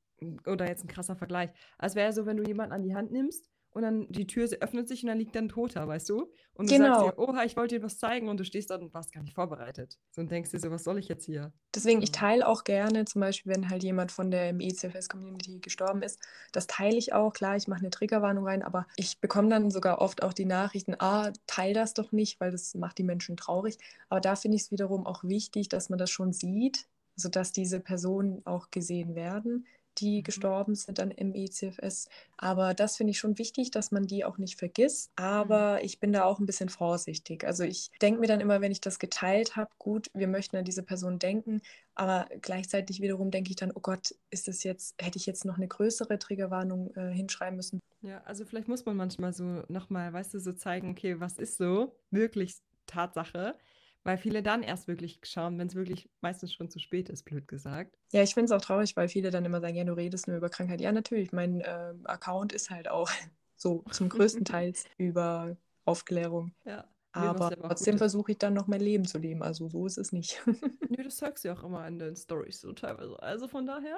oder 0.45 0.67
jetzt 0.67 0.85
ein 0.85 0.87
krasser 0.87 1.15
Vergleich. 1.17 1.49
Es 1.79 1.95
wäre 1.95 2.07
ja 2.07 2.13
so, 2.13 2.25
wenn 2.25 2.37
du 2.37 2.43
jemanden 2.43 2.73
an 2.73 2.83
die 2.83 2.95
Hand 2.95 3.11
nimmst 3.11 3.45
und 3.73 3.81
dann 3.83 4.07
die 4.09 4.27
Tür 4.27 4.47
öffnet 4.61 4.87
sich 4.87 5.03
und 5.03 5.07
dann 5.09 5.17
liegt 5.17 5.35
dann 5.35 5.45
ein 5.45 5.49
Toter, 5.49 5.87
weißt 5.87 6.09
du? 6.09 6.31
Und 6.53 6.67
du 6.67 6.73
Genau. 6.75 6.93
sagst 6.95 7.01
dir, 7.01 7.17
oha, 7.17 7.43
ich 7.43 7.55
wollte 7.57 7.75
dir 7.79 7.83
was 7.83 7.97
zeigen 7.97 8.29
und 8.29 8.39
du 8.39 8.45
stehst 8.45 8.69
da 8.69 8.75
und 8.75 8.93
warst 8.93 9.11
gar 9.13 9.23
nicht 9.23 9.33
vorbereitet. 9.35 9.99
So 10.11 10.21
und 10.21 10.31
denkst 10.31 10.51
dir 10.51 10.59
so, 10.59 10.71
was 10.71 10.83
soll 10.83 10.99
ich 10.99 11.07
jetzt 11.07 11.25
hier? 11.25 11.53
Deswegen, 11.75 12.03
ich 12.03 12.11
teile 12.11 12.47
auch 12.47 12.65
gerne, 12.65 13.05
zum 13.05 13.21
Beispiel, 13.21 13.51
wenn 13.51 13.69
halt 13.71 13.81
jemand 13.81 14.11
von 14.11 14.29
der 14.29 14.53
MECFS-Community 14.53 15.59
gestorben 15.59 16.03
ist, 16.03 16.19
das 16.51 16.67
teile 16.67 16.95
ich 16.97 17.13
auch. 17.13 17.33
Klar, 17.33 17.55
ich 17.55 17.67
mache 17.67 17.79
eine 17.79 17.89
Triggerwarnung 17.89 18.45
rein, 18.47 18.61
aber 18.61 18.85
ich 18.95 19.19
bekomme 19.19 19.49
dann 19.49 19.71
sogar 19.71 19.99
oft 19.99 20.21
auch 20.21 20.33
die 20.33 20.45
Nachrichten, 20.45 20.95
ah, 20.99 21.31
teil 21.47 21.73
das 21.73 21.95
doch 21.95 22.11
nicht, 22.11 22.39
weil 22.39 22.51
das 22.51 22.75
macht 22.75 22.99
die 22.99 23.03
Menschen 23.03 23.37
traurig. 23.37 23.79
Aber 24.09 24.21
da 24.21 24.35
finde 24.35 24.55
ich 24.57 24.63
es 24.63 24.71
wiederum 24.71 25.07
auch 25.07 25.23
wichtig, 25.23 25.67
dass 25.67 25.89
man 25.89 25.97
das 25.97 26.11
schon 26.11 26.31
sieht, 26.31 26.85
sodass 27.15 27.51
diese 27.53 27.79
Personen 27.79 28.45
auch 28.45 28.69
gesehen 28.69 29.15
werden, 29.15 29.65
die 29.99 30.23
Mhm. 30.27 30.53
gestorben 30.53 30.75
sind 30.75 30.99
an 30.99 31.11
MECFS. 31.11 32.07
Aber 32.37 32.73
das 32.73 32.97
finde 32.97 33.11
ich 33.11 33.19
schon 33.19 33.37
wichtig, 33.37 33.71
dass 33.71 33.91
man 33.91 34.07
die 34.07 34.25
auch 34.25 34.37
nicht 34.37 34.57
vergisst. 34.57 35.11
Aber 35.15 35.83
ich 35.83 35.99
bin 35.99 36.13
da 36.13 36.23
auch 36.25 36.39
ein 36.39 36.45
bisschen 36.45 36.69
vorsichtig. 36.69 37.45
Also 37.45 37.63
ich 37.63 37.91
denke 38.01 38.19
mir 38.19 38.27
dann 38.27 38.39
immer, 38.41 38.61
wenn 38.61 38.71
ich 38.71 38.81
das 38.81 38.99
geteilt 38.99 39.55
habe, 39.55 39.71
gut, 39.77 40.09
wir 40.13 40.27
möchten 40.27 40.57
an 40.57 40.65
diese 40.65 40.83
Person 40.83 41.19
denken, 41.19 41.61
aber 41.95 42.27
gleichzeitig 42.41 43.01
wiederum 43.01 43.31
denke 43.31 43.51
ich 43.51 43.55
dann, 43.55 43.71
oh 43.73 43.79
Gott, 43.81 44.15
ist 44.31 44.47
das 44.47 44.63
jetzt, 44.63 44.95
hätte 45.01 45.17
ich 45.17 45.25
jetzt 45.25 45.45
noch 45.45 45.57
eine 45.57 45.67
größere 45.67 46.17
Triggerwarnung 46.19 46.93
äh, 46.95 47.11
hinschreiben 47.13 47.55
müssen? 47.57 47.79
Ja, 48.01 48.21
also 48.25 48.45
vielleicht 48.45 48.67
muss 48.67 48.85
man 48.85 48.97
manchmal 48.97 49.33
so 49.33 49.63
nochmal, 49.69 50.11
weißt 50.11 50.33
du, 50.33 50.39
so 50.39 50.51
zeigen, 50.53 50.89
okay, 50.89 51.19
was 51.19 51.37
ist 51.37 51.57
so 51.57 51.95
wirklich 52.11 52.55
Tatsache? 52.85 53.55
Weil 54.03 54.17
viele 54.17 54.43
dann 54.43 54.63
erst 54.63 54.87
wirklich 54.87 55.19
schauen, 55.23 55.57
wenn 55.57 55.67
es 55.67 55.75
wirklich 55.75 56.09
meistens 56.21 56.53
schon 56.53 56.69
zu 56.69 56.79
spät 56.79 57.09
ist, 57.09 57.23
blöd 57.23 57.47
gesagt. 57.47 57.97
Ja, 58.11 58.21
ich 58.21 58.33
finde 58.33 58.45
es 58.45 58.51
auch 58.51 58.61
traurig, 58.61 58.95
weil 58.97 59.07
viele 59.07 59.31
dann 59.31 59.45
immer 59.45 59.61
sagen, 59.61 59.75
ja, 59.75 59.85
du 59.85 59.93
redest 59.93 60.27
nur 60.27 60.37
über 60.37 60.49
Krankheit. 60.49 60.81
Ja, 60.81 60.91
natürlich, 60.91 61.31
mein 61.31 61.61
äh, 61.61 61.93
Account 62.03 62.51
ist 62.51 62.69
halt 62.69 62.89
auch 62.89 63.09
so 63.55 63.83
zum 63.91 64.09
größten 64.09 64.43
Teil 64.45 64.73
über 64.97 65.55
Aufklärung. 65.85 66.53
Ja. 66.65 66.85
Aber 67.13 67.51
trotzdem 67.51 67.97
versuche 67.97 68.31
ich 68.31 68.39
dann 68.39 68.53
noch 68.53 68.67
mein 68.67 68.81
Leben 68.81 69.05
zu 69.05 69.19
leben. 69.19 69.43
Also 69.43 69.69
so 69.69 69.85
ist 69.85 69.97
es 69.97 70.11
nicht. 70.11 70.41
Nö, 70.89 71.03
das 71.03 71.17
sagst 71.17 71.43
du 71.43 71.49
ja 71.49 71.53
auch 71.55 71.63
immer 71.63 71.87
in 71.87 71.99
den 71.99 72.15
Stories 72.15 72.59
so 72.59 72.73
teilweise. 72.73 73.21
Also 73.21 73.47
von 73.47 73.65
daher. 73.65 73.97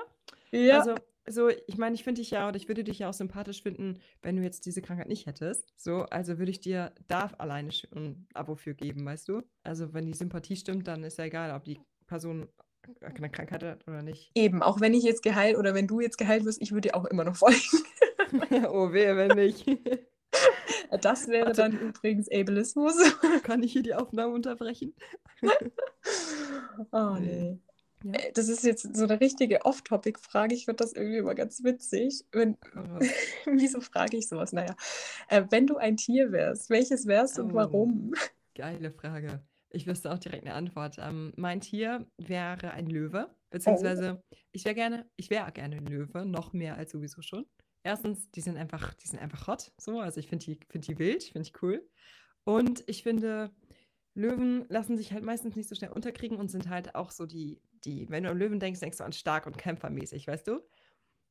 ja. 0.51 0.79
Also, 0.79 0.95
so, 1.27 1.49
ich 1.49 1.77
meine, 1.77 1.95
ich 1.95 2.03
finde 2.03 2.21
dich 2.21 2.29
ja, 2.31 2.47
oder 2.47 2.57
ich 2.57 2.67
würde 2.67 2.83
dich 2.83 2.99
ja 2.99 3.09
auch 3.09 3.13
sympathisch 3.13 3.63
finden, 3.63 3.99
wenn 4.21 4.35
du 4.35 4.43
jetzt 4.43 4.67
diese 4.67 4.83
Krankheit 4.83 5.07
nicht 5.07 5.25
hättest. 5.25 5.73
So, 5.75 6.03
also 6.03 6.37
würde 6.37 6.51
ich 6.51 6.59
dir 6.59 6.93
da 7.07 7.31
alleine 7.39 7.71
schon 7.71 7.89
ein 7.95 8.27
Abo 8.35 8.55
für 8.55 8.75
geben, 8.75 9.05
weißt 9.05 9.29
du? 9.29 9.41
Also, 9.63 9.93
wenn 9.93 10.05
die 10.05 10.13
Sympathie 10.13 10.55
stimmt, 10.55 10.87
dann 10.87 11.03
ist 11.03 11.17
ja 11.17 11.25
egal, 11.25 11.55
ob 11.55 11.63
die 11.63 11.79
Person 12.05 12.47
eine 13.01 13.31
Krankheit 13.31 13.63
hat 13.63 13.87
oder 13.87 14.03
nicht. 14.03 14.31
Eben, 14.35 14.61
auch 14.61 14.79
wenn 14.81 14.93
ich 14.93 15.03
jetzt 15.03 15.23
geheilt 15.23 15.57
oder 15.57 15.73
wenn 15.73 15.87
du 15.87 15.99
jetzt 15.99 16.17
geheilt 16.17 16.45
wirst, 16.45 16.61
ich 16.61 16.71
würde 16.71 16.89
dir 16.89 16.95
auch 16.95 17.05
immer 17.05 17.23
noch 17.23 17.35
folgen. 17.35 17.59
oh, 18.69 18.91
wehe, 18.91 19.15
wenn 19.17 19.35
nicht. 19.35 19.65
Das 21.01 21.27
wäre 21.27 21.47
Warte. 21.47 21.61
dann 21.61 21.79
übrigens 21.79 22.29
Ableismus. 22.31 22.95
Kann 23.43 23.63
ich 23.63 23.73
hier 23.73 23.83
die 23.83 23.93
Aufnahme 23.95 24.33
unterbrechen? 24.33 24.93
Oh 26.91 27.15
Nee. 27.19 27.57
Ja. 28.03 28.11
Äh, 28.13 28.31
Das 28.33 28.49
ist 28.49 28.63
jetzt 28.63 28.95
so 28.95 29.03
eine 29.05 29.19
richtige 29.19 29.65
Off-Topic-Frage. 29.65 30.53
Ich 30.53 30.65
finde 30.65 30.83
das 30.83 30.93
irgendwie 30.93 31.17
immer 31.17 31.33
ganz 31.35 31.63
witzig. 31.63 32.23
Wenn, 32.31 32.57
wieso 33.45 33.81
frage 33.81 34.17
ich 34.17 34.27
sowas? 34.27 34.53
Naja, 34.53 34.75
äh, 35.29 35.43
wenn 35.49 35.65
du 35.67 35.77
ein 35.77 35.97
Tier 35.97 36.31
wärst, 36.31 36.69
welches 36.69 37.07
wärst 37.07 37.39
und 37.39 37.51
Oh. 37.51 37.55
warum? 37.55 38.13
Geile 38.55 38.91
Frage. 38.91 39.41
Ich 39.69 39.87
wüsste 39.87 40.11
auch 40.11 40.19
direkt 40.19 40.45
eine 40.45 40.53
Antwort. 40.53 40.97
Ähm, 40.99 41.33
mein 41.35 41.59
Tier 41.61 42.05
wäre 42.17 42.71
ein 42.71 42.85
Löwe, 42.87 43.29
beziehungsweise 43.49 44.23
ich 44.51 44.63
wäre 44.63 44.75
gerne, 44.75 45.05
ich 45.17 45.29
wäre 45.29 45.51
gerne 45.51 45.77
ein 45.77 45.85
Löwe, 45.85 46.25
noch 46.25 46.53
mehr 46.53 46.77
als 46.77 46.91
sowieso 46.91 47.21
schon. 47.21 47.45
Erstens, 47.85 48.31
die 48.31 48.41
sind 48.41 48.57
einfach, 48.57 48.95
die 48.95 49.07
sind 49.07 49.19
einfach 49.21 49.45
hot, 49.45 49.71
so. 49.77 49.99
Also 49.99 50.19
ich 50.19 50.27
finde 50.27 50.43
die, 50.43 50.59
find 50.69 50.87
die 50.87 50.97
wild, 50.97 51.21
finde 51.23 51.47
ich 51.47 51.61
cool. 51.61 51.87
Und 52.43 52.83
ich 52.87 53.03
finde, 53.03 53.51
Löwen 54.15 54.65
lassen 54.69 54.97
sich 54.97 55.13
halt 55.13 55.23
meistens 55.23 55.55
nicht 55.55 55.69
so 55.69 55.75
schnell 55.75 55.91
unterkriegen 55.91 56.37
und 56.37 56.49
sind 56.49 56.67
halt 56.69 56.95
auch 56.95 57.11
so 57.11 57.27
die, 57.27 57.61
die, 57.83 58.09
wenn 58.09 58.23
du 58.23 58.31
an 58.31 58.39
Löwen 58.39 58.59
denkst, 58.59 58.79
denkst 58.79 58.97
du 58.97 59.03
an 59.03 59.13
stark 59.13 59.45
und 59.45 59.59
kämpfermäßig, 59.59 60.27
weißt 60.27 60.47
du? 60.47 60.61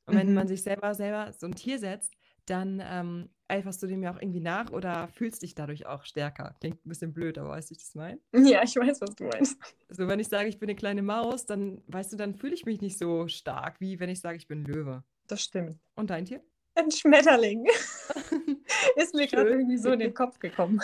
Und 0.06 0.14
wenn 0.14 0.28
Mhm. 0.28 0.34
man 0.34 0.48
sich 0.48 0.62
selber, 0.62 0.94
selber 0.94 1.32
so 1.32 1.46
ein 1.46 1.56
Tier 1.56 1.80
setzt, 1.80 2.14
dann 2.46 2.80
ähm, 2.84 3.30
eiferst 3.48 3.82
du 3.82 3.88
dem 3.88 4.02
ja 4.04 4.12
auch 4.14 4.20
irgendwie 4.22 4.40
nach 4.40 4.70
oder 4.70 5.08
fühlst 5.08 5.42
dich 5.42 5.56
dadurch 5.56 5.86
auch 5.86 6.04
stärker. 6.04 6.56
Klingt 6.60 6.86
ein 6.86 6.88
bisschen 6.88 7.12
blöd, 7.14 7.38
aber 7.38 7.50
weißt 7.50 7.70
du, 7.70 7.74
wie 7.74 7.78
ich 7.78 7.84
das 7.84 7.94
meine? 7.96 8.20
Ja, 8.34 8.62
ich 8.62 8.76
weiß, 8.76 9.00
was 9.00 9.14
du 9.16 9.24
meinst. 9.24 9.58
So, 9.88 10.08
wenn 10.08 10.20
ich 10.20 10.28
sage, 10.28 10.48
ich 10.48 10.58
bin 10.58 10.68
eine 10.68 10.76
kleine 10.76 11.02
Maus, 11.02 11.46
dann, 11.46 11.82
weißt 11.88 12.12
du, 12.12 12.16
dann 12.16 12.34
fühle 12.34 12.54
ich 12.54 12.64
mich 12.66 12.80
nicht 12.80 12.98
so 12.98 13.28
stark, 13.28 13.80
wie 13.80 14.00
wenn 14.00 14.10
ich 14.10 14.20
sage, 14.20 14.36
ich 14.36 14.48
bin 14.48 14.62
ein 14.62 14.64
Löwe. 14.66 15.04
Das 15.26 15.42
stimmt. 15.42 15.78
Und 15.94 16.10
dein 16.10 16.24
Tier? 16.24 16.42
Ein 16.74 16.90
Schmetterling. 16.90 17.66
Ist 18.96 19.14
mir 19.14 19.26
gerade 19.26 19.50
irgendwie 19.50 19.78
so 19.78 19.92
in 19.92 20.00
den 20.00 20.12
Kopf 20.14 20.38
gekommen. 20.38 20.80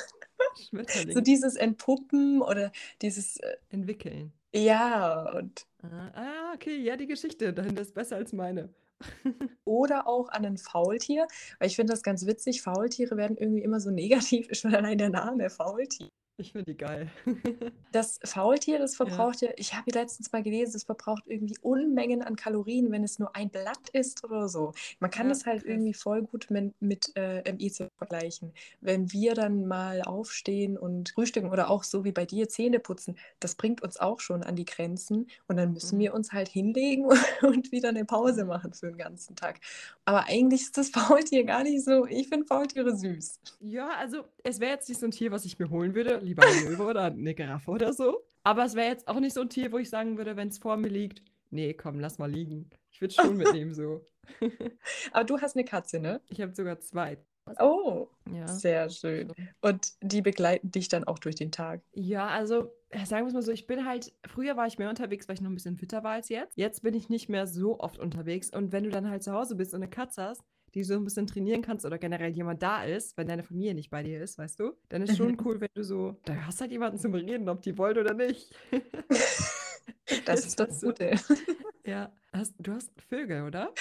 Schmetterling. 0.69 1.13
So 1.13 1.21
dieses 1.21 1.57
Entpuppen 1.57 2.41
oder 2.43 2.71
dieses, 3.03 3.37
äh, 3.39 3.57
Entwickeln. 3.71 4.33
ja, 4.55 5.31
und 5.33 5.67
Ah, 5.83 6.11
ah, 6.15 6.53
okay, 6.55 6.77
ja, 6.77 6.97
die 6.97 7.07
Geschichte 7.07 7.53
dahinter 7.55 7.83
ist 7.83 7.95
besser 7.95 8.17
als 8.17 8.33
meine. 8.33 8.69
Oder 9.65 10.07
auch 10.07 10.29
an 10.29 10.45
ein 10.45 10.59
Faultier, 10.59 11.27
weil 11.59 11.69
ich 11.69 11.77
finde 11.77 11.93
das 11.93 12.03
ganz 12.03 12.27
witzig. 12.27 12.61
Faultiere 12.61 13.17
werden 13.17 13.39
irgendwie 13.39 13.63
immer 13.63 13.81
so 13.81 13.91
negativ, 13.93 14.49
ist 14.49 14.61
schon 14.61 14.75
allein 14.75 14.99
der 14.99 15.09
Name 15.11 15.49
Faultier. 15.49 16.09
Ich 16.41 16.53
finde 16.53 16.73
die 16.73 16.77
geil. 16.77 17.11
Das 17.93 18.21
Faultier, 18.23 18.79
das 18.79 18.95
verbraucht 18.95 19.41
ja, 19.41 19.51
ich 19.57 19.75
habe 19.75 19.91
letztens 19.91 20.31
mal 20.31 20.45
gelesen, 20.45 20.75
das 20.75 20.85
verbraucht 20.85 21.25
irgendwie 21.27 21.59
Unmengen 21.61 22.23
an 22.23 22.37
Kalorien, 22.37 22.93
wenn 22.93 23.03
es 23.03 23.19
nur 23.19 23.35
ein 23.35 23.51
Blatt 23.51 23.89
ist 23.93 24.23
oder 24.23 24.49
so. 24.49 24.73
Man 25.01 25.11
kann 25.11 25.27
Ja, 25.27 25.31
das 25.31 25.45
halt 25.45 25.65
krass. 25.65 25.65
irgendwie 25.65 25.93
voll 25.93 26.23
gut 26.23 26.47
mit, 26.51 26.73
mit 26.81 27.11
äh, 27.17 27.43
MIC 27.53 27.91
vergleichen. 27.99 28.53
Wenn 28.81 29.11
wir 29.13 29.35
dann 29.35 29.67
mal 29.67 30.03
aufstehen 30.03 30.79
und 30.79 31.09
frühstücken 31.11 31.51
oder 31.51 31.69
auch 31.69 31.83
so 31.83 32.05
wie 32.05 32.13
bei 32.13 32.27
dir 32.27 32.49
Zähne 32.49 32.79
putzen, 32.79 33.19
das 33.41 33.57
bringt 33.57 33.83
uns 33.83 33.97
auch 33.99 34.21
schon 34.21 34.45
an 34.45 34.55
die 34.55 34.67
Grenzen 34.67 35.27
und 35.49 35.57
dann 35.57 35.73
müssen 35.73 35.99
Mhm. 35.99 35.99
wir 35.99 36.15
uns 36.15 36.31
halt 36.33 36.47
hinlegen 36.49 37.07
und 37.43 37.73
wieder 37.73 37.89
eine 37.89 38.05
Pause 38.05 38.45
machen 38.45 38.73
für 38.73 38.87
den 38.87 38.99
ganzen 38.99 39.35
Tag. 39.35 39.59
Aber 40.05 40.27
eigentlich 40.29 40.63
ist 40.63 40.79
das 40.79 40.91
Faultier 40.91 41.43
gar 41.45 41.65
nicht 41.65 41.85
so, 41.85 42.07
ich 42.07 42.29
finde 42.29 42.47
Faultiere 42.47 42.97
süß. 42.97 43.41
Ja, 43.63 43.91
also 43.99 44.25
es 44.43 44.59
wäre 44.61 44.73
jetzt 44.73 44.89
nicht 44.89 45.01
so 45.01 45.07
ein 45.07 45.11
Tier, 45.11 45.31
was 45.33 45.45
ich 45.45 45.59
mir 45.59 45.69
holen 45.69 45.95
würde, 45.95 46.21
lieber 46.31 46.45
ein 46.47 46.65
Löwe 46.69 46.85
oder 46.85 47.05
eine 47.05 47.35
Giraffe 47.35 47.71
oder 47.71 47.93
so. 47.93 48.21
Aber 48.43 48.65
es 48.65 48.75
wäre 48.75 48.89
jetzt 48.89 49.07
auch 49.09 49.21
nicht 49.21 49.35
so 49.35 49.43
ein 49.43 49.51
Tier, 49.51 49.71
wo 49.73 49.79
ich 49.79 49.91
sagen 49.91 50.17
würde, 50.17 50.37
wenn 50.37 50.49
es 50.49 50.59
vor 50.59 50.77
mir 50.77 50.89
liegt, 50.89 51.23
nee, 51.51 51.75
komm, 51.75 52.01
lass 52.01 52.19
mal 52.19 52.31
liegen. 52.31 52.71
Ich 52.91 53.01
würde 53.01 53.15
schon 53.15 53.37
mitnehmen 53.37 53.75
so. 53.75 54.05
Aber 55.13 55.25
du 55.25 55.39
hast 55.41 55.57
eine 55.57 55.65
Katze, 55.65 56.01
ne? 56.01 56.21
Ich 56.29 56.41
habe 56.41 56.55
sogar 56.55 56.81
zwei. 56.81 57.19
Oh, 57.59 58.07
Ja. 58.33 58.47
sehr 58.47 58.89
schön. 58.91 59.33
Und 59.61 59.95
die 60.03 60.23
begleiten 60.23 60.71
dich 60.71 60.89
dann 60.89 61.05
auch 61.05 61.19
durch 61.19 61.35
den 61.35 61.51
Tag. 61.51 61.83
Ja, 61.93 62.29
also 62.29 62.71
sagen 63.05 63.25
wir 63.25 63.29
es 63.29 63.33
mal 63.35 63.43
so, 63.43 63.51
ich 63.51 63.67
bin 63.67 63.87
halt, 63.87 64.13
früher 64.27 64.57
war 64.57 64.67
ich 64.69 64.79
mehr 64.79 64.89
unterwegs, 64.89 65.27
weil 65.29 65.35
ich 65.35 65.41
noch 65.41 65.51
ein 65.51 65.55
bisschen 65.55 65.77
fitter 65.77 66.05
war 66.05 66.13
als 66.13 66.29
jetzt. 66.29 66.57
Jetzt 66.57 66.83
bin 66.83 66.95
ich 66.95 67.09
nicht 67.09 67.29
mehr 67.29 67.47
so 67.49 67.81
oft 67.81 67.99
unterwegs. 67.99 68.51
Und 68.51 68.71
wenn 68.73 68.85
du 68.85 68.91
dann 68.91 69.11
halt 69.11 69.23
zu 69.25 69.33
Hause 69.33 69.57
bist 69.57 69.75
und 69.75 69.83
eine 69.83 69.91
Katze 69.91 70.23
hast, 70.23 70.43
die 70.75 70.81
du 70.81 70.87
so 70.87 70.95
ein 70.95 71.05
bisschen 71.05 71.27
trainieren 71.27 71.63
kannst 71.63 71.85
oder 71.85 71.99
generell 71.99 72.31
jemand 72.31 72.63
da 72.63 72.85
ist, 72.85 73.17
wenn 73.17 73.27
deine 73.27 73.43
Familie 73.43 73.75
nicht 73.75 73.91
bei 73.91 74.03
dir 74.03 74.23
ist, 74.23 74.39
weißt 74.39 74.61
du, 74.61 74.73
dann 74.89 75.03
ist 75.03 75.17
schon 75.17 75.37
cool, 75.45 75.61
wenn 75.61 75.71
du 75.75 75.83
so, 75.85 76.17
da 76.25 76.35
hast 76.47 76.61
halt 76.61 76.71
jemanden 76.73 76.99
zum 76.99 77.15
Reden, 77.15 77.49
ob 77.49 77.63
die 77.63 77.77
wollen 77.79 77.99
oder 77.99 78.15
nicht. 78.15 78.55
das 80.25 80.47
ist 80.47 80.59
das 80.61 80.81
Gute. 80.81 81.13
Ja, 81.87 82.13
hast, 82.33 82.55
du 82.59 82.73
hast 82.75 82.91
Vögel, 83.09 83.43
oder? 83.45 83.73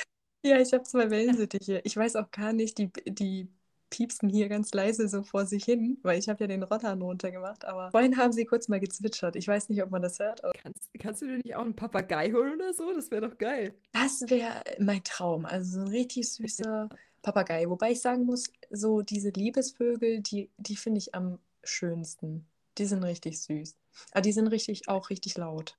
Ja, 0.44 0.58
ich 0.60 0.72
habe 0.74 0.84
zwei 0.84 1.10
Wellensittiche. 1.12 1.82
Ich 1.84 1.98
weiß 1.98 2.16
auch 2.16 2.32
gar 2.32 2.54
nicht, 2.54 2.78
die, 2.78 2.90
die 3.06 3.50
piepsen 3.90 4.30
hier 4.30 4.50
ganz 4.50 4.74
leise 4.74 5.08
so 5.08 5.24
vor 5.24 5.46
sich 5.46 5.66
hin, 5.66 5.98
weil 6.04 6.20
ich 6.20 6.30
habe 6.30 6.44
ja 6.44 6.48
den 6.48 6.64
Rottern 6.64 7.02
runtergemacht, 7.02 7.66
aber 7.66 7.92
vorhin 7.92 8.18
haben 8.18 8.32
sie 8.32 8.46
kurz 8.46 8.68
mal 8.68 8.80
gezwitschert. 8.80 9.36
Ich 9.36 9.48
weiß 9.48 9.70
nicht, 9.70 9.82
ob 9.84 9.92
man 9.92 10.02
das 10.02 10.20
hört. 10.20 10.42
Kannst, 10.62 10.90
kannst 11.00 11.22
du 11.22 11.28
dir 11.28 11.38
nicht 11.38 11.56
auch 11.56 11.64
einen 11.64 11.76
Papagei 11.76 12.32
holen 12.32 12.56
oder 12.56 12.74
so? 12.74 12.94
Das 12.94 13.12
wäre 13.12 13.28
doch 13.28 13.38
geil. 13.38 13.74
Das 13.94 14.22
wäre 14.28 14.64
mein 14.80 15.04
Traum. 15.04 15.46
Also 15.46 15.80
so 15.80 15.86
ein 15.86 15.88
richtig 15.88 16.32
süßer 16.32 16.90
Papagei. 17.22 17.70
Wobei 17.70 17.92
ich 17.92 18.02
sagen 18.02 18.26
muss, 18.26 18.46
so 18.70 19.02
diese 19.02 19.30
Liebesvögel, 19.30 20.22
die, 20.22 20.50
die 20.58 20.76
finde 20.76 21.00
ich 21.00 21.16
am 21.16 21.40
schönsten. 21.64 22.48
Die 22.78 22.86
sind 22.86 23.04
richtig 23.04 23.42
süß. 23.42 23.76
Aber 24.12 24.22
die 24.22 24.32
sind 24.32 24.48
richtig 24.48 24.88
auch 24.88 25.10
richtig 25.10 25.38
laut. 25.38 25.78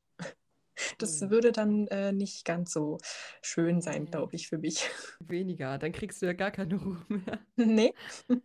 Das 0.99 1.21
mhm. 1.21 1.31
würde 1.31 1.53
dann 1.53 1.87
äh, 1.89 2.13
nicht 2.13 2.45
ganz 2.45 2.73
so 2.73 2.99
schön 3.43 3.81
sein, 3.81 4.07
glaube 4.07 4.37
ich, 4.37 4.49
für 4.49 4.59
mich. 4.59 4.89
Weniger, 5.21 5.79
dann 5.79 5.93
kriegst 5.93 6.23
du 6.23 6.27
ja 6.27 6.33
gar 6.33 6.51
keine 6.51 6.77
Ruhe 6.77 7.05
mehr. 7.09 7.39
Nee. 7.57 7.95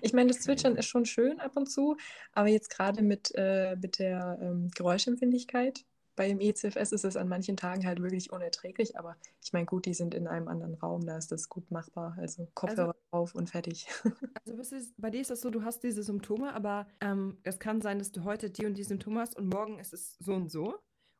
Ich 0.00 0.12
meine, 0.12 0.28
das 0.28 0.40
Zwitschern 0.42 0.76
ist 0.76 0.86
schon 0.86 1.04
schön 1.04 1.40
ab 1.40 1.52
und 1.56 1.66
zu, 1.68 1.96
aber 2.32 2.48
jetzt 2.48 2.70
gerade 2.70 3.02
mit, 3.02 3.32
äh, 3.34 3.76
mit 3.76 3.98
der 3.98 4.38
ähm, 4.40 4.70
Geräuschempfindlichkeit 4.74 5.84
beim 6.16 6.40
ECFS 6.40 6.92
ist 6.92 7.04
es 7.04 7.16
an 7.16 7.28
manchen 7.28 7.56
Tagen 7.56 7.86
halt 7.86 8.00
wirklich 8.00 8.32
unerträglich, 8.32 8.98
aber 8.98 9.16
ich 9.42 9.52
meine, 9.52 9.66
gut, 9.66 9.86
die 9.86 9.94
sind 9.94 10.14
in 10.14 10.26
einem 10.26 10.48
anderen 10.48 10.74
Raum, 10.74 11.04
da 11.04 11.16
ist 11.16 11.32
das 11.32 11.48
gut 11.48 11.70
machbar. 11.70 12.16
Also 12.18 12.48
Kopfhörer 12.54 12.88
also, 12.88 13.00
auf 13.10 13.34
und 13.34 13.50
fertig. 13.50 13.86
Also 14.46 14.76
ist, 14.76 14.94
bei 14.96 15.10
dir 15.10 15.20
ist 15.20 15.30
das 15.30 15.40
so, 15.40 15.50
du 15.50 15.64
hast 15.64 15.82
diese 15.82 16.02
Symptome, 16.02 16.54
aber 16.54 16.86
ähm, 17.00 17.38
es 17.42 17.58
kann 17.58 17.80
sein, 17.80 17.98
dass 17.98 18.12
du 18.12 18.24
heute 18.24 18.50
die 18.50 18.66
und 18.66 18.74
die 18.74 18.84
Symptome 18.84 19.20
hast 19.20 19.36
und 19.36 19.48
morgen 19.48 19.78
ist 19.78 19.92
es 19.92 20.16
so 20.20 20.34
und 20.34 20.50
so. 20.50 20.74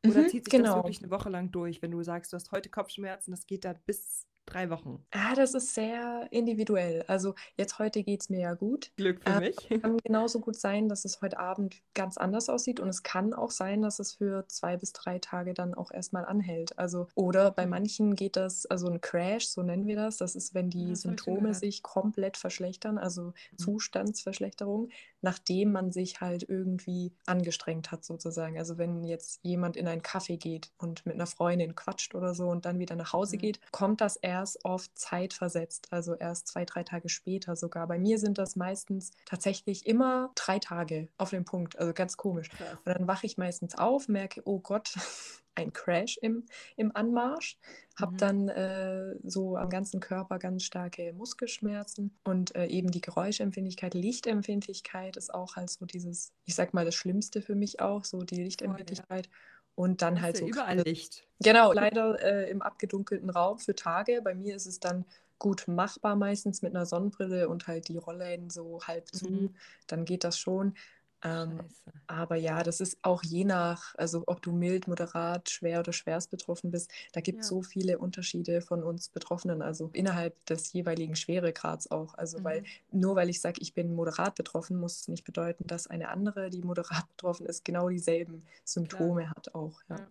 Oder 0.09 0.21
mhm, 0.21 0.29
zieht 0.29 0.45
sich 0.45 0.51
genau. 0.51 0.75
das 0.75 0.75
wirklich 0.75 1.01
eine 1.01 1.11
Woche 1.11 1.29
lang 1.29 1.51
durch, 1.51 1.81
wenn 1.81 1.91
du 1.91 2.03
sagst, 2.03 2.33
du 2.33 2.35
hast 2.35 2.51
heute 2.51 2.69
Kopfschmerzen, 2.69 3.31
das 3.31 3.45
geht 3.45 3.65
da 3.65 3.73
bis 3.73 4.27
drei 4.45 4.69
Wochen? 4.69 5.03
Ah, 5.11 5.35
das 5.35 5.53
ist 5.53 5.73
sehr 5.73 6.27
individuell. 6.31 7.03
Also 7.07 7.35
jetzt 7.57 7.79
heute 7.79 8.03
geht 8.03 8.21
es 8.21 8.29
mir 8.29 8.39
ja 8.39 8.53
gut. 8.53 8.91
Glück 8.95 9.21
für 9.21 9.29
äh, 9.29 9.39
mich. 9.39 9.55
Es 9.69 9.81
kann 9.81 9.97
genauso 9.97 10.39
gut 10.39 10.55
sein, 10.55 10.87
dass 10.87 11.05
es 11.05 11.21
heute 11.21 11.39
Abend 11.39 11.81
ganz 11.93 12.17
anders 12.17 12.49
aussieht 12.49 12.79
und 12.79 12.89
es 12.89 13.03
kann 13.03 13.33
auch 13.33 13.51
sein, 13.51 13.81
dass 13.81 13.99
es 13.99 14.13
für 14.13 14.47
zwei 14.47 14.77
bis 14.77 14.93
drei 14.93 15.19
Tage 15.19 15.53
dann 15.53 15.73
auch 15.73 15.91
erstmal 15.91 16.25
anhält. 16.25 16.77
Also 16.77 17.07
oder 17.15 17.51
bei 17.51 17.65
mhm. 17.65 17.71
manchen 17.71 18.15
geht 18.15 18.35
das, 18.35 18.65
also 18.65 18.87
ein 18.87 19.01
Crash, 19.01 19.47
so 19.47 19.63
nennen 19.63 19.87
wir 19.87 19.95
das. 19.95 20.17
Das 20.17 20.35
ist, 20.35 20.53
wenn 20.53 20.69
die 20.69 20.89
ja, 20.89 20.95
Symptome 20.95 21.53
sich 21.53 21.83
komplett 21.83 22.37
verschlechtern, 22.37 22.97
also 22.97 23.33
mhm. 23.51 23.57
Zustandsverschlechterung, 23.57 24.89
nachdem 25.21 25.71
man 25.71 25.91
sich 25.91 26.21
halt 26.21 26.47
irgendwie 26.47 27.13
angestrengt 27.25 27.91
hat 27.91 28.05
sozusagen. 28.05 28.57
Also 28.57 28.77
wenn 28.77 29.03
jetzt 29.03 29.39
jemand 29.43 29.75
in 29.75 29.87
einen 29.87 30.03
Kaffee 30.03 30.37
geht 30.37 30.71
und 30.77 31.05
mit 31.05 31.15
einer 31.15 31.27
Freundin 31.27 31.75
quatscht 31.75 32.13
oder 32.15 32.35
so 32.35 32.47
und 32.47 32.65
dann 32.65 32.79
wieder 32.79 32.95
nach 32.95 33.13
Hause 33.13 33.37
mhm. 33.37 33.41
geht, 33.41 33.71
kommt 33.71 34.01
das 34.01 34.15
erst 34.17 34.34
erst 34.35 34.65
oft 34.65 34.91
zeitversetzt, 34.97 35.87
also 35.91 36.13
erst 36.13 36.47
zwei, 36.47 36.65
drei 36.65 36.83
Tage 36.83 37.07
später 37.07 37.55
sogar. 37.55 37.87
Bei 37.87 37.97
mir 37.97 38.19
sind 38.19 38.37
das 38.37 38.55
meistens 38.55 39.11
tatsächlich 39.25 39.85
immer 39.85 40.31
drei 40.35 40.59
Tage 40.59 41.07
auf 41.17 41.29
den 41.29 41.45
Punkt, 41.45 41.79
also 41.79 41.93
ganz 41.93 42.17
komisch. 42.17 42.49
Krass. 42.49 42.77
Und 42.83 42.93
dann 42.93 43.07
wache 43.07 43.25
ich 43.25 43.37
meistens 43.37 43.77
auf, 43.77 44.09
merke, 44.09 44.41
oh 44.45 44.59
Gott, 44.59 44.93
ein 45.55 45.71
Crash 45.71 46.17
im, 46.21 46.43
im 46.75 46.93
Anmarsch, 46.93 47.57
habe 47.97 48.11
mhm. 48.11 48.17
dann 48.17 48.49
äh, 48.49 49.15
so 49.23 49.55
am 49.55 49.69
ganzen 49.69 50.01
Körper 50.01 50.37
ganz 50.37 50.63
starke 50.63 51.13
Muskelschmerzen 51.13 52.13
und 52.25 52.53
äh, 52.55 52.65
eben 52.65 52.91
die 52.91 52.99
Geräuschempfindlichkeit, 52.99 53.93
Lichtempfindlichkeit 53.93 55.15
ist 55.15 55.33
auch 55.33 55.55
halt 55.55 55.69
so 55.69 55.85
dieses, 55.85 56.33
ich 56.43 56.55
sag 56.55 56.73
mal, 56.73 56.83
das 56.83 56.95
Schlimmste 56.95 57.41
für 57.41 57.55
mich 57.55 57.79
auch, 57.79 58.03
so 58.03 58.19
die 58.19 58.43
Lichtempfindlichkeit. 58.43 59.27
Voll, 59.27 59.33
ja. 59.33 59.54
Und 59.75 60.01
dann 60.01 60.21
halt 60.21 60.37
so. 60.37 60.47
Überall 60.47 60.79
Licht. 60.79 61.27
Genau, 61.39 61.73
leider 61.73 62.21
äh, 62.21 62.49
im 62.49 62.61
abgedunkelten 62.61 63.29
Raum 63.29 63.59
für 63.59 63.75
Tage. 63.75 64.21
Bei 64.23 64.33
mir 64.33 64.55
ist 64.55 64.65
es 64.65 64.79
dann 64.79 65.05
gut 65.37 65.67
machbar 65.67 66.15
meistens 66.15 66.61
mit 66.61 66.73
einer 66.73 66.85
Sonnenbrille 66.85 67.49
und 67.49 67.67
halt 67.67 67.89
die 67.89 67.97
Rollläden 67.97 68.49
so 68.49 68.79
halb 68.83 69.07
zu. 69.07 69.29
Mhm. 69.29 69.55
Dann 69.87 70.05
geht 70.05 70.23
das 70.23 70.39
schon. 70.39 70.75
Ähm, 71.23 71.59
aber 72.07 72.35
ja, 72.35 72.61
das 72.61 72.81
ist 72.81 72.99
auch 73.01 73.23
je 73.23 73.45
nach, 73.45 73.95
also 73.95 74.23
ob 74.27 74.41
du 74.41 74.51
mild, 74.51 74.87
moderat, 74.87 75.49
schwer 75.49 75.79
oder 75.79 75.91
schwerst 75.91 76.29
betroffen 76.29 76.71
bist, 76.71 76.91
da 77.13 77.21
gibt 77.21 77.41
es 77.41 77.49
ja. 77.49 77.55
so 77.55 77.61
viele 77.63 77.97
Unterschiede 77.97 78.61
von 78.61 78.83
uns 78.83 79.09
Betroffenen, 79.09 79.61
also 79.61 79.89
innerhalb 79.93 80.45
des 80.45 80.71
jeweiligen 80.73 81.15
Schweregrads 81.15 81.89
auch. 81.89 82.13
Also 82.15 82.39
mhm. 82.39 82.43
weil 82.43 82.63
nur 82.91 83.15
weil 83.15 83.29
ich 83.29 83.41
sage, 83.41 83.59
ich 83.61 83.73
bin 83.73 83.95
moderat 83.95 84.35
betroffen, 84.35 84.77
muss 84.77 85.01
es 85.01 85.07
nicht 85.07 85.23
bedeuten, 85.23 85.65
dass 85.67 85.87
eine 85.87 86.09
andere, 86.09 86.49
die 86.49 86.61
moderat 86.61 87.07
betroffen 87.09 87.45
ist, 87.45 87.65
genau 87.65 87.89
dieselben 87.89 88.45
Symptome 88.63 89.21
Klar. 89.21 89.35
hat 89.35 89.55
auch. 89.55 89.81
Ja. 89.89 89.97
ja. 89.97 90.07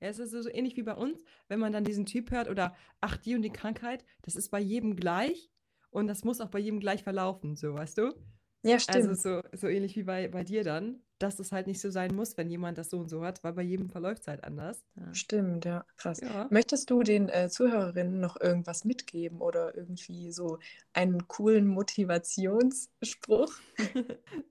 Ja, 0.00 0.08
es 0.08 0.18
ist 0.18 0.30
so 0.30 0.50
ähnlich 0.50 0.76
wie 0.76 0.82
bei 0.82 0.94
uns, 0.94 1.24
wenn 1.48 1.58
man 1.58 1.72
dann 1.72 1.84
diesen 1.84 2.04
Typ 2.04 2.30
hört 2.30 2.48
oder 2.48 2.76
ach, 3.00 3.16
die 3.16 3.34
und 3.34 3.40
die 3.40 3.50
Krankheit, 3.50 4.04
das 4.22 4.36
ist 4.36 4.50
bei 4.50 4.60
jedem 4.60 4.94
gleich 4.94 5.50
und 5.90 6.06
das 6.06 6.22
muss 6.22 6.42
auch 6.42 6.50
bei 6.50 6.58
jedem 6.58 6.80
gleich 6.80 7.02
verlaufen, 7.02 7.56
so 7.56 7.72
weißt 7.72 7.96
du? 7.96 8.14
Ja, 8.62 8.78
also 8.86 9.08
stimmt. 9.08 9.14
Also 9.14 9.42
so, 9.52 9.56
so 9.56 9.68
ähnlich 9.68 9.96
wie 9.96 10.02
bei, 10.04 10.28
bei 10.28 10.44
dir 10.44 10.64
dann, 10.64 11.02
dass 11.18 11.38
es 11.38 11.52
halt 11.52 11.66
nicht 11.66 11.80
so 11.80 11.90
sein 11.90 12.14
muss, 12.14 12.36
wenn 12.36 12.50
jemand 12.50 12.78
das 12.78 12.90
so 12.90 12.98
und 12.98 13.08
so 13.08 13.24
hat, 13.24 13.42
weil 13.42 13.54
bei 13.54 13.62
jedem 13.62 13.88
verläuft 13.88 14.22
es 14.22 14.28
halt 14.28 14.44
anders. 14.44 14.84
Ja. 14.96 15.14
Stimmt, 15.14 15.64
ja, 15.64 15.84
krass. 15.96 16.20
Ja. 16.20 16.46
Möchtest 16.50 16.90
du 16.90 17.02
den 17.02 17.28
äh, 17.28 17.48
Zuhörerinnen 17.48 18.20
noch 18.20 18.40
irgendwas 18.40 18.84
mitgeben 18.84 19.40
oder 19.40 19.74
irgendwie 19.76 20.30
so 20.32 20.58
einen 20.92 21.26
coolen 21.28 21.66
Motivationsspruch? 21.66 23.52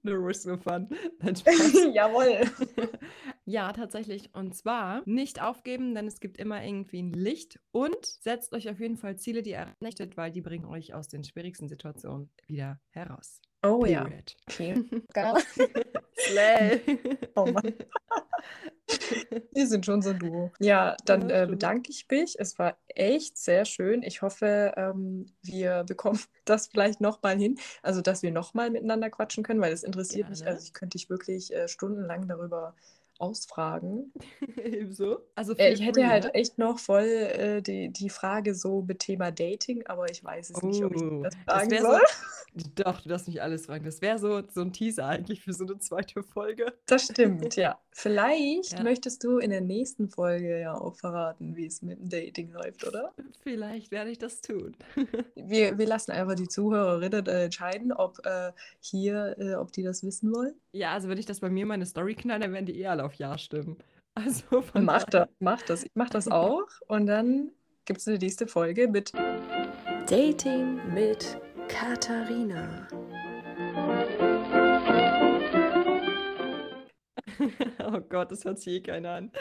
no 0.04 0.14
risk 0.14 0.48
no 0.48 0.58
fun. 0.58 0.90
Jawohl. 1.94 2.50
ja, 3.46 3.72
tatsächlich. 3.74 4.34
Und 4.34 4.56
zwar 4.56 5.04
nicht 5.06 5.42
aufgeben, 5.42 5.94
denn 5.94 6.08
es 6.08 6.20
gibt 6.20 6.38
immer 6.38 6.64
irgendwie 6.64 7.02
ein 7.02 7.14
Licht 7.14 7.60
und 7.72 8.06
setzt 8.06 8.54
euch 8.54 8.70
auf 8.70 8.80
jeden 8.80 8.98
Fall 8.98 9.18
Ziele, 9.18 9.42
die 9.42 9.52
ihr 9.52 9.58
erreicht, 9.58 10.18
weil 10.18 10.32
die 10.32 10.42
bringen 10.42 10.66
euch 10.66 10.94
aus 10.94 11.08
den 11.08 11.24
schwierigsten 11.24 11.68
Situationen 11.68 12.30
wieder 12.48 12.80
heraus. 12.90 13.42
Oh 13.64 13.80
Period. 13.80 14.36
ja. 14.60 14.76
Okay. 14.76 15.84
Slay. 16.18 16.82
oh 17.36 17.46
Mann. 17.46 17.74
Wir 19.52 19.68
sind 19.68 19.86
schon 19.86 20.02
so 20.02 20.12
ein 20.12 20.20
Duo. 20.20 20.52
Ja, 20.60 20.96
dann 21.06 21.30
äh, 21.30 21.48
bedanke 21.50 21.90
ich 21.90 22.06
mich. 22.10 22.36
Es 22.40 22.58
war 22.60 22.78
echt 22.88 23.38
sehr 23.38 23.66
schön. 23.66 24.04
Ich 24.04 24.22
hoffe, 24.22 24.74
ähm, 24.78 25.26
wir 25.42 25.84
bekommen 25.84 26.20
das 26.46 26.68
vielleicht 26.68 27.02
nochmal 27.02 27.38
hin. 27.38 27.58
Also, 27.82 28.02
dass 28.02 28.24
wir 28.24 28.32
nochmal 28.32 28.70
miteinander 28.70 29.10
quatschen 29.10 29.44
können, 29.44 29.62
weil 29.62 29.74
es 29.74 29.84
interessiert 29.84 30.28
Gerne. 30.28 30.40
mich. 30.40 30.48
Also, 30.48 30.64
ich 30.64 30.74
könnte 30.74 30.98
dich 30.98 31.10
wirklich 31.10 31.54
äh, 31.54 31.68
stundenlang 31.68 32.28
darüber 32.28 32.76
ausfragen. 33.20 34.14
Ebenso. 34.58 35.20
Also 35.36 35.56
äh, 35.58 35.74
ich 35.74 35.82
hätte 35.82 36.02
free, 36.02 36.10
halt 36.10 36.24
ne? 36.26 36.34
echt 36.34 36.58
noch 36.58 36.80
voll 36.80 37.04
äh, 37.04 37.62
die, 37.62 37.90
die 37.90 38.10
Frage 38.10 38.56
so 38.56 38.82
mit 38.82 39.00
Thema 39.00 39.32
Dating, 39.32 39.86
aber 39.88 40.10
ich 40.10 40.24
weiß 40.24 40.52
es 40.52 40.64
oh, 40.64 40.68
nicht, 40.68 40.84
ob 40.84 40.96
ich 40.96 41.02
oh, 41.02 41.24
das 41.24 41.36
fragen 41.46 41.70
das 41.70 41.82
soll. 41.82 42.02
So, 42.58 42.70
doch, 42.76 43.02
du 43.02 43.10
darfst 43.10 43.28
nicht 43.28 43.42
alles 43.42 43.66
fragen. 43.66 43.84
Das 43.84 44.02
wäre 44.02 44.18
so, 44.18 44.42
so 44.50 44.62
ein 44.62 44.72
Teaser 44.72 45.08
eigentlich 45.08 45.42
für 45.42 45.52
so 45.52 45.66
eine 45.66 45.78
zweite 45.80 46.24
Folge. 46.24 46.74
Das 46.86 47.04
stimmt, 47.04 47.56
ja. 47.58 47.78
Vielleicht 47.92 48.74
ja. 48.74 48.84
möchtest 48.84 49.24
du 49.26 49.40
in 49.40 49.50
der 49.50 49.62
nächsten 49.62 50.10
Folge 50.10 50.62
ja 50.62 50.74
auch 50.74 50.96
verraten, 50.96 51.56
wie 51.56 51.66
es 51.66 51.82
mit 51.82 52.00
dem 52.00 52.10
Dating 52.10 52.52
läuft, 52.52 52.88
oder? 52.88 53.14
Vielleicht 53.42 53.92
werde 53.92 54.10
ich 54.10 54.20
das 54.20 54.42
tun. 54.42 54.76
wir, 55.36 55.78
wir 55.78 55.86
lassen 55.86 56.12
einfach 56.12 56.36
die 56.36 56.48
Zuhörerinnen 56.48 57.26
äh, 57.26 57.46
entscheiden, 57.46 57.92
ob 57.92 58.26
äh, 58.26 58.52
hier, 58.80 59.36
äh, 59.38 59.56
ob 59.56 59.72
die 59.72 59.84
das 59.84 60.04
wissen 60.04 60.34
wollen. 60.34 60.56
Ja, 60.72 60.92
also 60.92 61.08
wenn 61.08 61.18
ich 61.18 61.26
das 61.26 61.40
bei 61.40 61.50
mir 61.50 61.66
meine 61.66 61.86
Story 61.86 62.16
knall, 62.16 62.40
dann 62.40 62.52
werden 62.52 62.66
die 62.66 62.80
eh 62.80 62.88
alle 62.88 63.05
auf 63.06 63.14
Ja 63.16 63.38
stimmen. 63.38 63.78
Also 64.18 64.64
mach 64.76 65.04
das, 65.04 65.28
mach 65.40 65.62
das. 65.64 65.84
Ich 65.84 65.92
mach 65.94 66.10
das 66.10 66.30
auch. 66.30 66.70
Und 66.88 67.06
dann 67.06 67.52
gibt 67.84 68.00
es 68.00 68.08
eine 68.08 68.18
nächste 68.18 68.48
Folge 68.48 68.88
mit 68.88 69.12
Dating 70.08 70.80
mit 70.94 71.38
Katharina. 71.68 72.88
oh 77.86 78.00
Gott, 78.08 78.32
das 78.32 78.46
hört 78.46 78.60
sich 78.60 78.76
eh 78.76 78.82
keiner 78.82 79.12
an. 79.12 79.32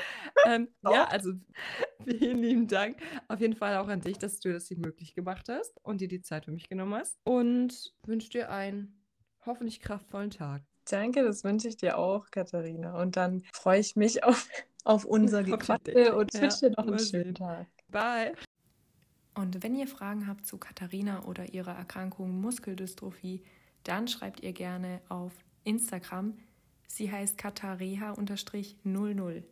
Ähm, 0.45 0.69
ja, 0.83 1.05
also 1.05 1.35
vielen 2.05 2.39
lieben 2.39 2.67
Dank. 2.67 2.99
Auf 3.29 3.41
jeden 3.41 3.55
Fall 3.55 3.77
auch 3.77 3.87
an 3.87 4.01
dich, 4.01 4.19
dass 4.19 4.41
du 4.41 4.53
das 4.53 4.67
hier 4.67 4.79
möglich 4.79 5.15
gemacht 5.15 5.49
hast 5.49 5.79
und 5.85 6.01
dir 6.01 6.09
die 6.09 6.23
Zeit 6.23 6.47
für 6.47 6.53
mich 6.53 6.69
genommen 6.69 6.95
hast. 6.95 7.17
Und 7.25 7.95
wünsche 8.07 8.31
dir 8.31 8.51
einen 8.51 9.01
hoffentlich 9.47 9.79
kraftvollen 9.79 10.31
Tag. 10.31 10.63
Danke, 10.91 11.25
das 11.25 11.45
wünsche 11.45 11.69
ich 11.69 11.77
dir 11.77 11.99
auch, 11.99 12.31
Katharina. 12.31 13.01
Und 13.01 13.17
dann 13.17 13.43
freue 13.53 13.81
ich 13.81 13.97
mich 13.97 14.25
auf, 14.25 14.49
auf 14.85 15.05
unser 15.05 15.43
Gequatsche 15.43 16.17
und 16.17 16.33
wünsche 16.35 16.69
dir 16.69 16.71
noch 16.71 16.87
einen 16.87 16.99
schönen 16.99 17.35
Tag. 17.35 17.67
Bye. 17.89 18.35
Und 19.35 19.63
wenn 19.63 19.75
ihr 19.75 19.89
Fragen 19.89 20.27
habt 20.27 20.47
zu 20.47 20.59
Katharina 20.59 21.25
oder 21.25 21.53
ihrer 21.53 21.75
Erkrankung 21.75 22.41
Muskeldystrophie, 22.41 23.43
dann 23.83 24.09
schreibt 24.09 24.41
ihr 24.41 24.53
gerne 24.53 25.01
auf 25.09 25.33
Instagram. 25.65 26.39
Sie 26.87 27.11
heißt 27.11 27.39
katareha-00. 27.39 29.43